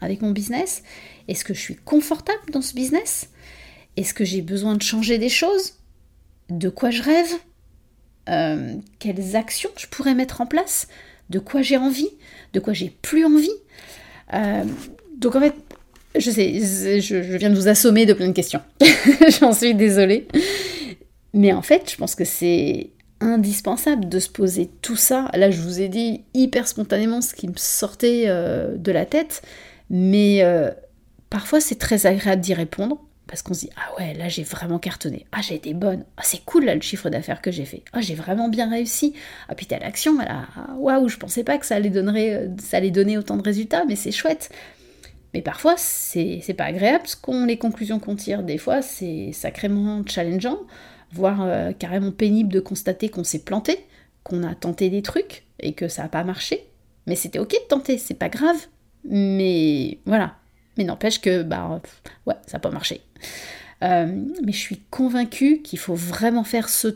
avec 0.00 0.22
mon 0.22 0.30
business? 0.30 0.82
Est-ce 1.28 1.44
que 1.44 1.54
je 1.54 1.60
suis 1.60 1.76
confortable 1.76 2.50
dans 2.50 2.62
ce 2.62 2.74
business? 2.74 3.30
Est-ce 3.96 4.14
que 4.14 4.24
j'ai 4.24 4.42
besoin 4.42 4.74
de 4.74 4.82
changer 4.82 5.18
des 5.18 5.28
choses? 5.28 5.74
De 6.48 6.68
quoi 6.68 6.90
je 6.90 7.02
rêve? 7.02 7.32
Euh, 8.28 8.76
Quelles 8.98 9.36
actions 9.36 9.70
je 9.76 9.86
pourrais 9.86 10.14
mettre 10.14 10.40
en 10.40 10.46
place? 10.46 10.88
De 11.30 11.38
quoi 11.38 11.62
j'ai 11.62 11.76
envie? 11.76 12.10
De 12.52 12.60
quoi 12.60 12.72
j'ai 12.72 12.90
plus 13.02 13.24
envie? 13.24 13.48
Euh, 14.32 14.64
Donc 15.18 15.36
en 15.36 15.40
fait, 15.40 15.54
je 16.16 16.30
sais, 16.30 17.00
je, 17.00 17.36
viens 17.36 17.50
de 17.50 17.56
vous 17.56 17.68
assommer 17.68 18.06
de 18.06 18.12
plein 18.12 18.28
de 18.28 18.32
questions. 18.32 18.60
J'en 19.40 19.52
suis 19.52 19.74
désolée. 19.74 20.28
Mais 21.32 21.52
en 21.52 21.62
fait, 21.62 21.90
je 21.90 21.96
pense 21.96 22.14
que 22.14 22.24
c'est 22.24 22.90
indispensable 23.20 24.08
de 24.08 24.18
se 24.18 24.28
poser 24.28 24.70
tout 24.82 24.96
ça. 24.96 25.28
Là, 25.34 25.50
je 25.50 25.60
vous 25.60 25.80
ai 25.80 25.88
dit 25.88 26.22
hyper 26.34 26.68
spontanément 26.68 27.20
ce 27.20 27.34
qui 27.34 27.48
me 27.48 27.56
sortait 27.56 28.24
euh, 28.26 28.76
de 28.76 28.92
la 28.92 29.06
tête. 29.06 29.42
Mais 29.90 30.42
euh, 30.42 30.70
parfois, 31.30 31.60
c'est 31.60 31.78
très 31.78 32.06
agréable 32.06 32.42
d'y 32.42 32.54
répondre. 32.54 33.00
Parce 33.26 33.40
qu'on 33.40 33.54
se 33.54 33.60
dit, 33.60 33.70
ah 33.76 33.98
ouais, 33.98 34.12
là 34.14 34.28
j'ai 34.28 34.42
vraiment 34.42 34.78
cartonné. 34.78 35.26
Ah, 35.32 35.40
j'ai 35.40 35.54
été 35.54 35.72
bonne. 35.72 36.04
Ah, 36.18 36.22
c'est 36.22 36.44
cool 36.44 36.66
là 36.66 36.74
le 36.74 36.82
chiffre 36.82 37.08
d'affaires 37.08 37.40
que 37.40 37.50
j'ai 37.50 37.64
fait. 37.64 37.82
Ah, 37.94 38.02
j'ai 38.02 38.14
vraiment 38.14 38.50
bien 38.50 38.68
réussi. 38.68 39.14
Ah, 39.48 39.54
puis 39.54 39.64
telle 39.64 39.82
action, 39.82 40.18
là, 40.18 40.46
waouh, 40.76 41.08
je 41.08 41.16
pensais 41.16 41.42
pas 41.42 41.56
que 41.56 41.64
ça 41.64 41.76
allait, 41.76 41.88
donner, 41.88 42.48
ça 42.58 42.76
allait 42.76 42.90
donner 42.90 43.16
autant 43.16 43.38
de 43.38 43.42
résultats, 43.42 43.86
mais 43.86 43.96
c'est 43.96 44.12
chouette. 44.12 44.50
Mais 45.34 45.42
parfois, 45.42 45.74
c'est 45.76 46.54
pas 46.56 46.66
agréable 46.66 47.08
ce 47.08 47.16
qu'on, 47.16 47.44
les 47.44 47.58
conclusions 47.58 47.98
qu'on 47.98 48.14
tire. 48.14 48.44
Des 48.44 48.56
fois, 48.56 48.82
c'est 48.82 49.32
sacrément 49.32 50.02
challengeant, 50.06 50.60
voire 51.12 51.42
euh, 51.42 51.72
carrément 51.72 52.12
pénible 52.12 52.52
de 52.52 52.60
constater 52.60 53.08
qu'on 53.08 53.24
s'est 53.24 53.40
planté, 53.40 53.84
qu'on 54.22 54.44
a 54.44 54.54
tenté 54.54 54.90
des 54.90 55.02
trucs 55.02 55.42
et 55.58 55.72
que 55.72 55.88
ça 55.88 56.02
n'a 56.02 56.08
pas 56.08 56.22
marché. 56.22 56.64
Mais 57.08 57.16
c'était 57.16 57.40
ok 57.40 57.50
de 57.50 57.68
tenter, 57.68 57.98
c'est 57.98 58.14
pas 58.14 58.28
grave. 58.28 58.56
Mais 59.02 59.98
voilà. 60.06 60.36
Mais 60.78 60.84
n'empêche 60.84 61.20
que, 61.20 61.42
bah, 61.42 61.80
ouais, 62.26 62.34
ça 62.46 62.54
n'a 62.54 62.60
pas 62.60 62.70
marché. 62.70 63.00
Euh, 63.82 64.06
mais 64.44 64.52
je 64.52 64.58
suis 64.58 64.80
convaincue 64.90 65.62
qu'il 65.62 65.80
faut 65.80 65.94
vraiment 65.94 66.44
faire 66.44 66.68
ce, 66.68 66.88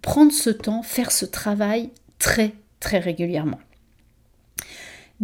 prendre 0.00 0.32
ce 0.32 0.48
temps, 0.48 0.82
faire 0.82 1.12
ce 1.12 1.26
travail 1.26 1.90
très, 2.18 2.54
très 2.80 2.98
régulièrement. 3.00 3.60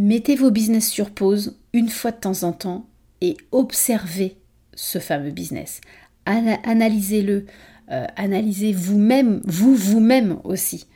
Mettez 0.01 0.37
vos 0.37 0.53
business 0.53 0.89
sur 0.89 1.11
pause 1.11 1.59
une 1.73 1.89
fois 1.89 2.13
de 2.13 2.19
temps 2.19 2.45
en 2.45 2.53
temps 2.53 2.87
et 3.21 3.37
observez 3.51 4.37
ce 4.77 5.01
fameux 5.01 5.33
business. 5.33 5.81
Analysez-le, 6.25 7.47
euh, 7.91 8.07
analysez 8.15 8.73
vous-même, 8.73 9.41
vous 9.45 9.75
vous-même 9.75 10.39
aussi. 10.45 10.87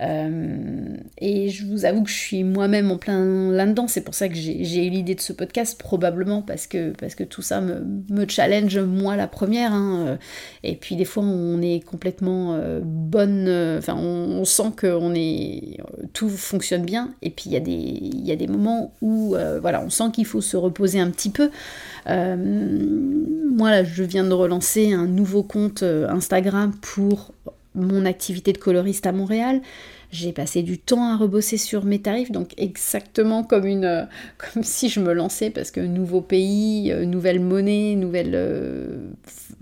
Euh, 0.00 0.96
et 1.18 1.50
je 1.50 1.66
vous 1.66 1.84
avoue 1.84 2.02
que 2.02 2.10
je 2.10 2.16
suis 2.16 2.44
moi-même 2.44 2.90
en 2.90 2.96
plein 2.96 3.50
là-dedans. 3.50 3.86
C'est 3.88 4.00
pour 4.00 4.14
ça 4.14 4.28
que 4.28 4.34
j'ai 4.34 4.86
eu 4.86 4.90
l'idée 4.90 5.14
de 5.14 5.20
ce 5.20 5.32
podcast, 5.32 5.78
probablement 5.78 6.42
parce 6.42 6.66
que, 6.66 6.90
parce 6.92 7.14
que 7.14 7.24
tout 7.24 7.42
ça 7.42 7.60
me, 7.60 7.84
me 8.08 8.26
challenge, 8.26 8.78
moi 8.78 9.16
la 9.16 9.26
première. 9.26 9.72
Hein. 9.72 10.18
Et 10.62 10.76
puis 10.76 10.96
des 10.96 11.04
fois, 11.04 11.22
on 11.22 11.60
est 11.60 11.84
complètement 11.84 12.54
euh, 12.54 12.80
bonne. 12.82 13.48
Enfin, 13.78 13.94
on, 13.96 14.44
sent 14.44 14.72
que 14.76 14.86
on 14.86 15.14
est, 15.14 15.78
tout 16.12 16.30
fonctionne 16.30 16.84
bien. 16.84 17.14
Et 17.22 17.30
puis 17.30 17.44
il 17.46 17.52
y, 17.52 17.56
a 17.56 17.60
des, 17.60 17.72
y 17.72 18.32
a 18.32 18.36
des 18.36 18.46
moments 18.46 18.94
où 19.02 19.34
euh, 19.36 19.60
voilà, 19.60 19.82
on 19.82 19.90
sent 19.90 20.10
qu'il 20.12 20.26
faut 20.26 20.40
se 20.40 20.56
reposer 20.56 20.98
un 20.98 21.10
petit 21.10 21.30
peu. 21.30 21.50
moi, 22.06 23.70
là, 23.70 23.84
je 23.84 24.02
viens 24.02 24.24
de 24.24 24.32
relancer 24.32 24.92
un 24.92 25.06
nouveau 25.06 25.42
compte 25.42 25.82
Instagram 25.82 26.72
pour 26.80 27.32
mon 27.74 28.04
activité 28.04 28.52
de 28.52 28.58
coloriste 28.58 29.06
à 29.06 29.12
Montréal. 29.12 29.60
J'ai 30.12 30.32
passé 30.32 30.62
du 30.62 30.76
temps 30.78 31.04
à 31.04 31.16
rebosser 31.16 31.56
sur 31.56 31.84
mes 31.84 32.00
tarifs, 32.00 32.32
donc 32.32 32.52
exactement 32.56 33.44
comme, 33.44 33.64
une, 33.64 33.84
euh, 33.84 34.04
comme 34.38 34.64
si 34.64 34.88
je 34.88 34.98
me 34.98 35.12
lançais, 35.12 35.50
parce 35.50 35.70
que 35.70 35.80
nouveau 35.80 36.20
pays, 36.20 36.90
euh, 36.90 37.04
nouvelle 37.04 37.38
monnaie, 37.38 37.96
euh, 37.96 39.10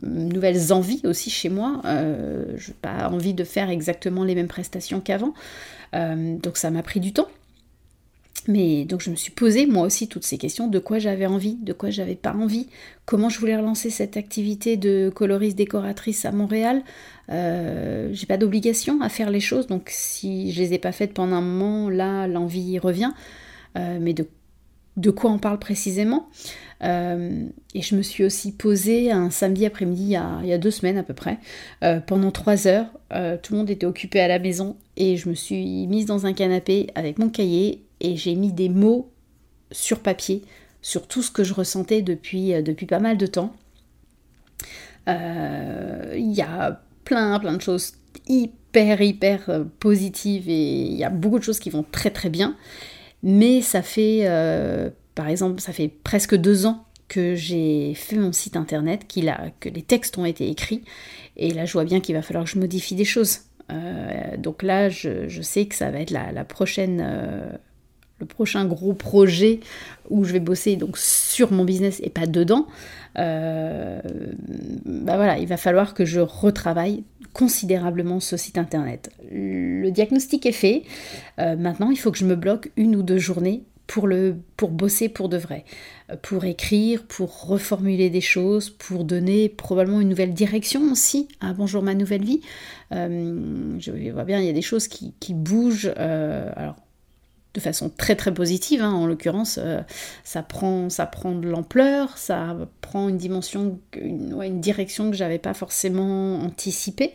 nouvelles 0.02 0.72
envies 0.72 1.02
aussi 1.04 1.28
chez 1.28 1.50
moi. 1.50 1.82
je 1.84 2.68
n'ai 2.68 2.76
pas 2.80 3.10
envie 3.10 3.34
de 3.34 3.44
faire 3.44 3.68
exactement 3.68 4.24
les 4.24 4.34
mêmes 4.34 4.48
prestations 4.48 5.00
qu'avant. 5.00 5.34
donc 5.92 6.56
ça 6.56 6.70
m'a 6.70 6.82
pris 6.82 7.00
du 7.00 7.12
temps. 7.12 7.28
Mais 8.48 8.86
donc 8.86 9.02
je 9.02 9.10
me 9.10 9.14
suis 9.14 9.30
posé 9.30 9.66
moi 9.66 9.84
aussi 9.84 10.08
toutes 10.08 10.24
ces 10.24 10.38
questions 10.38 10.68
de 10.68 10.78
quoi 10.78 10.98
j'avais 10.98 11.26
envie, 11.26 11.56
de 11.56 11.74
quoi 11.74 11.90
j'avais 11.90 12.14
pas 12.14 12.32
envie, 12.32 12.66
comment 13.04 13.28
je 13.28 13.38
voulais 13.38 13.56
relancer 13.56 13.90
cette 13.90 14.16
activité 14.16 14.78
de 14.78 15.12
coloriste 15.14 15.56
décoratrice 15.56 16.24
à 16.24 16.32
Montréal. 16.32 16.82
Euh, 17.28 18.08
j'ai 18.12 18.24
pas 18.24 18.38
d'obligation 18.38 19.02
à 19.02 19.10
faire 19.10 19.30
les 19.30 19.40
choses, 19.40 19.66
donc 19.66 19.90
si 19.90 20.50
je 20.52 20.62
les 20.62 20.72
ai 20.72 20.78
pas 20.78 20.92
faites 20.92 21.12
pendant 21.12 21.36
un 21.36 21.42
moment, 21.42 21.90
là 21.90 22.26
l'envie 22.26 22.78
revient. 22.78 23.12
Euh, 23.76 23.98
mais 24.00 24.14
de, 24.14 25.10
quoi 25.10 25.30
on 25.30 25.38
parle 25.38 25.58
précisément 25.58 26.30
euh, 26.82 27.44
Et 27.74 27.82
je 27.82 27.96
me 27.96 28.02
suis 28.02 28.24
aussi 28.24 28.52
posée 28.52 29.10
un 29.10 29.28
samedi 29.28 29.66
après-midi 29.66 30.16
il, 30.42 30.48
y 30.48 30.52
a 30.54 30.58
deux 30.58 30.70
semaines 30.70 30.96
à 30.96 31.02
peu 31.02 31.12
près, 31.12 31.38
pendant 32.06 32.30
trois 32.30 32.66
heures. 32.66 32.86
tout 33.42 33.52
le 33.52 33.58
monde 33.58 33.68
était 33.68 33.84
occupé 33.84 34.20
à 34.20 34.28
la 34.28 34.38
maison 34.38 34.78
et 34.96 35.18
je 35.18 35.28
me 35.28 35.34
suis 35.34 35.86
mise 35.86 36.06
dans 36.06 36.24
un 36.24 36.32
canapé 36.32 36.86
avec 36.94 37.18
mon 37.18 37.28
cahier 37.28 37.84
et 38.00 38.16
j'ai 38.16 38.34
mis 38.34 38.52
des 38.52 38.68
mots 38.68 39.10
sur 39.70 40.00
papier 40.00 40.42
sur 40.82 41.06
tout 41.06 41.22
ce 41.22 41.30
que 41.30 41.44
je 41.44 41.54
ressentais 41.54 42.02
depuis, 42.02 42.54
euh, 42.54 42.62
depuis 42.62 42.86
pas 42.86 43.00
mal 43.00 43.16
de 43.16 43.26
temps. 43.26 43.54
Euh, 45.08 46.14
il 46.16 46.32
y 46.32 46.42
a 46.42 46.82
plein, 47.04 47.38
plein 47.38 47.54
de 47.54 47.62
choses 47.62 47.94
hyper, 48.26 49.00
hyper 49.00 49.48
euh, 49.48 49.64
positives 49.80 50.48
et 50.48 50.82
il 50.82 50.94
y 50.94 51.04
a 51.04 51.10
beaucoup 51.10 51.38
de 51.38 51.44
choses 51.44 51.58
qui 51.58 51.70
vont 51.70 51.84
très, 51.90 52.10
très 52.10 52.30
bien. 52.30 52.56
Mais 53.22 53.62
ça 53.62 53.82
fait, 53.82 54.28
par 55.16 55.28
exemple, 55.28 55.60
ça 55.60 55.72
fait 55.72 55.88
presque 55.88 56.36
deux 56.36 56.66
ans 56.66 56.84
que 57.08 57.34
j'ai 57.34 57.94
fait 57.94 58.14
mon 58.14 58.32
site 58.32 58.56
internet, 58.56 59.08
que 59.08 59.68
les 59.68 59.82
textes 59.82 60.16
ont 60.18 60.24
été 60.24 60.48
écrits. 60.48 60.84
Et 61.36 61.52
là, 61.52 61.64
je 61.64 61.72
vois 61.72 61.84
bien 61.84 61.98
qu'il 61.98 62.14
va 62.14 62.22
falloir 62.22 62.44
que 62.44 62.50
je 62.50 62.60
modifie 62.60 62.94
des 62.94 63.04
choses. 63.04 63.40
donc 64.38 64.62
là, 64.62 64.88
je, 64.88 65.42
sais 65.42 65.66
que 65.66 65.74
ça 65.74 65.90
va 65.90 65.98
être 65.98 66.12
la, 66.12 66.30
la 66.30 66.44
prochaine 66.44 67.58
le 68.20 68.26
prochain 68.26 68.64
gros 68.64 68.94
projet 68.94 69.60
où 70.10 70.24
je 70.24 70.32
vais 70.32 70.40
bosser 70.40 70.76
donc 70.76 70.98
sur 70.98 71.52
mon 71.52 71.64
business 71.64 72.00
et 72.02 72.10
pas 72.10 72.26
dedans, 72.26 72.66
euh, 73.18 74.00
bah 74.84 75.16
voilà, 75.16 75.38
il 75.38 75.46
va 75.46 75.56
falloir 75.56 75.94
que 75.94 76.04
je 76.04 76.20
retravaille 76.20 77.04
considérablement 77.32 78.20
ce 78.20 78.36
site 78.36 78.58
internet. 78.58 79.10
Le 79.30 79.90
diagnostic 79.90 80.46
est 80.46 80.52
fait. 80.52 80.82
Euh, 81.38 81.56
maintenant, 81.56 81.90
il 81.90 81.96
faut 81.96 82.10
que 82.10 82.18
je 82.18 82.24
me 82.24 82.36
bloque 82.36 82.70
une 82.76 82.96
ou 82.96 83.02
deux 83.02 83.18
journées 83.18 83.62
pour, 83.86 84.06
le, 84.06 84.36
pour 84.56 84.70
bosser 84.70 85.08
pour 85.08 85.28
de 85.28 85.36
vrai, 85.36 85.64
euh, 86.10 86.16
pour 86.20 86.44
écrire, 86.44 87.04
pour 87.06 87.46
reformuler 87.46 88.10
des 88.10 88.20
choses, 88.20 88.70
pour 88.70 89.04
donner 89.04 89.48
probablement 89.48 90.00
une 90.00 90.08
nouvelle 90.08 90.34
direction 90.34 90.82
aussi 90.90 91.28
à 91.40 91.52
Bonjour 91.52 91.82
ma 91.82 91.94
nouvelle 91.94 92.24
vie. 92.24 92.40
Je 92.90 94.10
vois 94.12 94.24
bien, 94.24 94.40
il 94.40 94.46
y 94.46 94.50
a 94.50 94.54
des 94.54 94.62
choses 94.62 94.88
qui, 94.88 95.34
bougent. 95.34 95.92
alors, 95.96 96.76
de 97.58 97.62
façon 97.62 97.90
très 97.90 98.16
très 98.16 98.32
positive. 98.32 98.82
Hein. 98.82 98.92
En 98.92 99.06
l'occurrence, 99.06 99.60
ça, 100.24 100.42
prend, 100.42 100.88
ça 100.90 101.06
prend 101.06 101.34
de 101.34 101.48
l'ampleur, 101.48 102.16
ça 102.18 102.56
prend 102.80 103.08
une 103.08 103.18
dimension, 103.18 103.78
une, 104.00 104.60
direction 104.60 105.10
que 105.10 105.16
j'avais 105.16 105.38
pas 105.38 105.54
forcément 105.54 106.40
anticipée. 106.40 107.14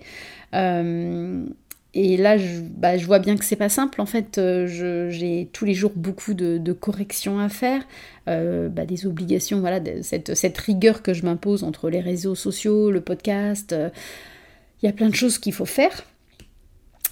Et 1.96 2.18
là, 2.18 2.38
je, 2.38 2.62
bah, 2.62 2.98
je 2.98 3.06
vois 3.06 3.20
bien 3.20 3.38
que 3.38 3.46
c'est 3.46 3.56
pas 3.56 3.70
simple. 3.70 4.02
En 4.02 4.08
fait, 4.08 4.38
euh, 4.40 5.10
j'ai 5.10 5.50
tous 5.54 5.66
les 5.66 5.76
jours 5.76 5.92
beaucoup 5.96 6.34
de, 6.34 6.74
corrections 6.74 7.40
à 7.40 7.50
faire, 7.50 7.84
euh, 8.28 8.68
bah, 8.68 8.86
des 8.86 9.06
obligations, 9.06 9.60
voilà, 9.60 9.80
cette, 10.02 10.34
cette, 10.34 10.58
rigueur 10.58 11.04
que 11.04 11.14
je 11.14 11.24
m'impose 11.24 11.64
entre 11.64 11.90
les 11.90 12.00
réseaux 12.00 12.36
sociaux, 12.36 12.90
le 12.90 13.02
podcast. 13.02 13.74
Euh, 13.74 13.90
il 14.82 14.88
y 14.88 14.90
a 14.90 14.92
plein 14.92 15.10
de 15.10 15.16
choses 15.16 15.38
qu'il 15.38 15.54
faut 15.54 15.66
faire. 15.66 16.04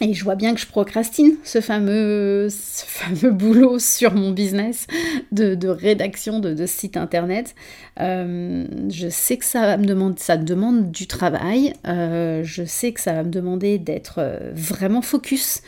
Et 0.04 0.16
je 0.16 0.24
vois 0.24 0.34
bien 0.34 0.56
que 0.56 0.60
je 0.60 0.66
procrastine 0.66 1.36
ce 1.44 1.62
fameux, 1.62 2.48
ce 2.50 2.84
fameux 2.88 3.30
boulot 3.30 3.78
sur 3.78 4.16
mon 4.16 4.32
business 4.32 4.88
de, 5.32 5.68
rédaction 5.68 6.40
de, 6.40 6.66
site 6.66 6.98
internet. 6.98 7.54
Euh, 8.00 8.66
je 8.90 9.10
sais 9.10 9.38
que 9.38 9.46
ça, 9.46 9.78
me 9.78 9.86
demande, 9.86 10.18
ça 10.18 10.38
demande 10.38 10.92
du 10.92 11.06
travail. 11.06 11.74
Euh, 11.88 12.42
je 12.44 12.64
sais 12.64 12.94
que 12.94 13.00
ça 13.00 13.14
va 13.14 13.24
me 13.24 13.30
demander 13.30 13.78
d'être 13.78 14.16
euh, 14.18 14.52
vraiment 14.56 15.04
focus 15.04 15.62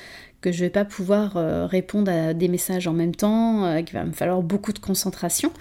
que 0.44 0.52
je 0.52 0.60
vais 0.60 0.70
pas 0.70 0.86
pouvoir 0.86 1.34
répondre 1.70 2.12
à 2.12 2.34
des 2.34 2.48
messages 2.48 2.88
en 2.88 2.94
même 2.94 3.16
temps, 3.16 3.82
qu'il 3.84 3.98
va 3.98 4.04
me 4.04 4.12
falloir 4.12 4.42
beaucoup 4.42 4.74
de 4.74 4.80
concentration. 4.80 5.52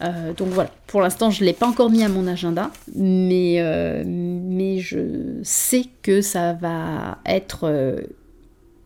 donc 0.00 0.48
voilà, 0.48 0.70
pour 0.86 1.00
l'instant 1.00 1.30
je 1.30 1.40
ne 1.40 1.46
l'ai 1.46 1.52
pas 1.52 1.66
encore 1.66 1.90
mis 1.90 2.04
à 2.04 2.08
mon 2.08 2.26
agenda, 2.26 2.70
mais, 2.94 3.62
mais 4.04 4.78
je 4.78 5.40
sais 5.42 5.86
que 6.02 6.20
ça 6.20 6.52
va 6.52 7.18
être 7.26 8.04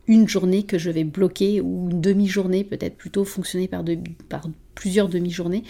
une 0.07 0.27
journée 0.27 0.63
que 0.63 0.77
je 0.77 0.89
vais 0.89 1.03
bloquer 1.03 1.61
ou 1.61 1.89
une 1.89 2.01
demi-journée 2.01 2.63
peut-être 2.63 2.97
plutôt 2.97 3.23
fonctionner 3.23 3.67
par, 3.67 3.83
par 4.29 4.47
plusieurs 4.75 5.07
demi-journées 5.07 5.63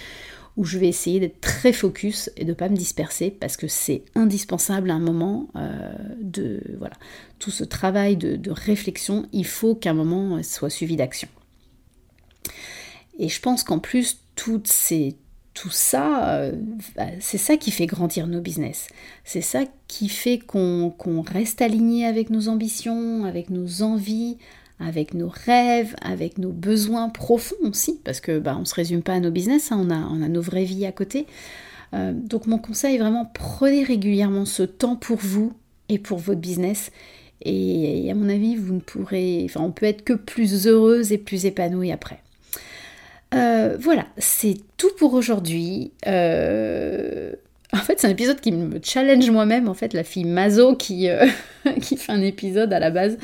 où 0.58 0.66
je 0.66 0.78
vais 0.78 0.88
essayer 0.88 1.20
d'être 1.20 1.40
très 1.42 1.74
focus 1.74 2.30
et 2.36 2.44
de 2.44 2.50
ne 2.50 2.56
pas 2.56 2.70
me 2.70 2.76
disperser 2.76 3.32
parce 3.32 3.58
que 3.58 3.68
c'est 3.68 4.04
indispensable 4.16 4.92
à 4.92 4.96
un 4.96 5.00
moment 5.00 5.48
euh, 5.56 5.92
de 6.20 6.62
voilà 6.78 6.96
tout 7.40 7.52
ce 7.52 7.64
travail 7.64 8.18
de, 8.18 8.52
réflexion 8.52 9.26
il 9.32 9.46
faut 9.46 9.76
qu'un 9.76 9.94
moment 9.94 10.42
soit 10.44 10.70
suivi 10.70 10.96
d'action 10.96 11.30
et 13.18 13.30
je 13.30 13.40
pense 13.40 13.64
qu'en 13.64 13.80
plus 13.80 14.20
tout 15.54 15.70
ça, 15.70 16.30
euh, 16.30 16.54
bah, 16.96 17.08
c'est 17.20 17.38
ça 17.38 17.58
qui 17.58 17.72
fait 17.72 17.86
grandir 17.86 18.28
nos 18.28 18.42
business. 18.42 18.88
C'est 19.24 19.42
ça 19.42 19.64
qui 19.88 20.10
fait 20.10 20.40
qu'on 20.40 21.22
reste 21.22 21.62
aligné 21.62 22.06
avec 22.06 22.30
nos 22.30 22.48
ambitions, 22.48 23.26
avec 23.26 23.50
nos 23.50 23.82
envies, 23.84 24.38
avec 24.86 25.13
nos 25.13 25.30
rêves, 25.30 25.96
avec 26.02 26.38
nos 26.38 26.52
besoins 26.52 27.10
profonds 27.10 27.56
aussi, 27.63 28.00
parce 28.04 28.20
que 28.20 28.39
bah, 28.39 28.56
on 28.58 28.62
ne 28.62 28.65
se 28.65 28.76
résume 28.76 29.04
pas 29.04 29.13
à 29.13 29.20
nos 29.20 29.32
business, 29.32 29.72
hein, 29.72 29.86
on, 29.88 30.22
a, 30.22 30.28
nos 30.28 30.41
vraies 30.41 30.65
vies 30.65 30.86
à 30.86 30.91
côté. 30.91 31.28
Euh, 31.94 32.13
donc 32.13 32.48
mon 32.48 32.58
conseil 32.58 32.98
vraiment 32.98 33.30
prenez 33.34 33.84
régulièrement 33.84 34.46
ce 34.46 34.63
temps 34.63 34.96
pour 34.96 35.17
vous 35.17 35.54
et 35.89 36.00
pour 36.00 36.20
votre 36.20 36.39
business. 36.39 36.91
Et, 37.44 38.06
et 38.06 38.12
à 38.12 38.15
mon 38.15 38.30
avis, 38.30 38.56
vous 38.56 38.74
ne 38.76 38.80
pourrez, 38.80 39.41
enfin, 39.46 39.62
on 39.62 39.72
peut 39.72 39.86
être 39.86 40.04
que 40.04 40.13
plus 40.13 40.67
heureuse 40.67 41.12
et 41.12 41.17
plus 41.17 41.46
épanouie 41.46 41.91
après. 41.91 42.22
Euh, 43.34 43.78
voilà, 43.80 44.08
c'est 44.17 44.58
tout 44.78 44.91
pour 44.98 45.13
aujourd'hui. 45.13 45.91
Euh, 46.08 47.34
en 47.74 47.78
fait, 47.78 48.00
c'est 48.00 48.08
un 48.08 48.12
épisode 48.12 48.42
qui 48.42 48.52
me 48.52 48.80
challenge 48.84 49.30
moi-même, 49.32 49.70
en 49.70 49.74
fait, 49.74 49.94
la 49.94 50.04
fille 50.04 50.26
Mazo 50.26 50.76
qui, 50.76 51.10
euh, 51.10 51.26
fait 51.82 52.12
un 52.12 52.22
épisode 52.22 52.74
à 52.74 52.80
la 52.80 52.90
base 52.90 53.18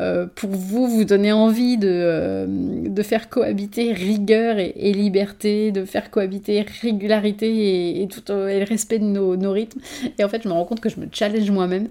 euh, 0.00 0.26
pour 0.34 0.50
vous, 0.50 0.88
vous 0.88 1.04
donner 1.04 1.30
envie 1.30 1.78
de, 1.78 1.88
euh, 1.88 3.02
faire 3.04 3.28
cohabiter 3.28 3.92
rigueur 3.92 4.58
et, 4.58 4.92
liberté, 4.92 5.70
de 5.70 5.84
faire 5.84 6.10
cohabiter 6.10 6.66
régularité 6.82 8.02
et, 8.02 8.08
tout, 8.08 8.22
le 8.28 8.64
respect 8.64 8.98
de 8.98 9.04
nos, 9.04 9.52
rythmes. 9.52 9.80
Et 10.18 10.24
en 10.24 10.28
fait, 10.28 10.42
je 10.42 10.48
me 10.48 10.54
rends 10.54 10.64
compte 10.64 10.80
que 10.80 10.88
je 10.88 10.98
me 10.98 11.06
challenge 11.12 11.48
moi-même. 11.52 11.86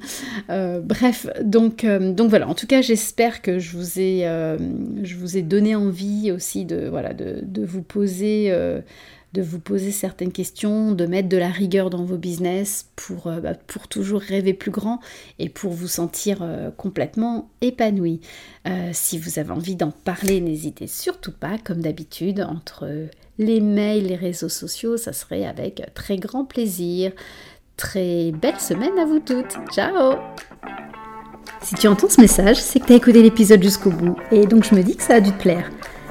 bref, 0.49 1.27
donc, 1.41 1.85
voilà, 1.85 2.49
en 2.49 2.55
tout 2.55 2.67
cas, 2.67 2.81
j'espère 2.81 3.41
que 3.41 3.57
je 3.57 3.77
vous, 3.77 3.99
ai, 5.37 5.41
donné 5.43 5.75
envie 5.75 6.33
aussi 6.33 6.65
de 6.65 7.65
vous 7.65 7.81
poser 7.81 8.51
de 9.35 9.41
vous 9.41 9.59
poser 9.59 9.91
certaines 9.91 10.31
questions, 10.31 10.93
de 10.93 11.05
mettre 11.05 11.27
de 11.27 11.35
la 11.35 11.49
rigueur 11.49 11.89
dans 11.89 12.05
vos 12.05 12.17
business 12.17 12.89
pour, 12.95 13.27
euh, 13.27 13.41
bah, 13.41 13.53
toujours 13.89 14.21
rêver 14.21 14.53
plus 14.53 14.71
grand 14.71 15.01
et 15.39 15.49
pour 15.49 15.73
vous 15.73 15.89
sentir 15.89 16.39
euh, 16.41 16.71
complètement 16.71 17.49
épanoui. 17.59 18.21
Euh, 18.65 18.91
si 18.93 19.19
vous 19.19 19.37
avez 19.37 19.51
envie 19.51 19.75
d'en 19.75 19.91
parler, 19.91 20.39
n'hésitez 20.39 20.87
surtout 20.87 21.33
pas, 21.33 21.57
comme 21.63 21.81
d'habitude, 21.81 22.39
entre 22.39 23.07
les 23.37 23.59
mails, 23.59 24.07
les 24.07 24.15
réseaux 24.15 24.49
sociaux, 24.49 24.95
ça 24.95 25.11
serait 25.11 25.45
avec 25.45 25.83
très 25.93 26.15
grand 26.15 26.45
plaisir. 26.45 27.11
Très 27.75 28.31
belle 28.31 28.59
semaine 28.59 28.97
à 28.97 29.05
vous 29.05 29.19
toutes. 29.19 29.57
Ciao 29.73 30.15
Si 31.61 31.75
tu 31.75 31.89
entends 31.89 32.09
ce 32.09 32.21
message, 32.21 32.55
c'est 32.55 32.79
que 32.79 32.85
tu 32.85 32.93
as 32.93 32.95
écouté 32.95 33.21
l'épisode 33.21 33.61
jusqu'au 33.61 33.91
bout 33.91 34.15
et 34.31 34.45
donc 34.45 34.63
je 34.63 34.73
me 34.73 34.81
dis 34.81 34.95
que 34.95 35.03
ça 35.03 35.15
a 35.15 35.19
dû 35.19 35.31
te 35.33 35.41
plaire. 35.41 35.69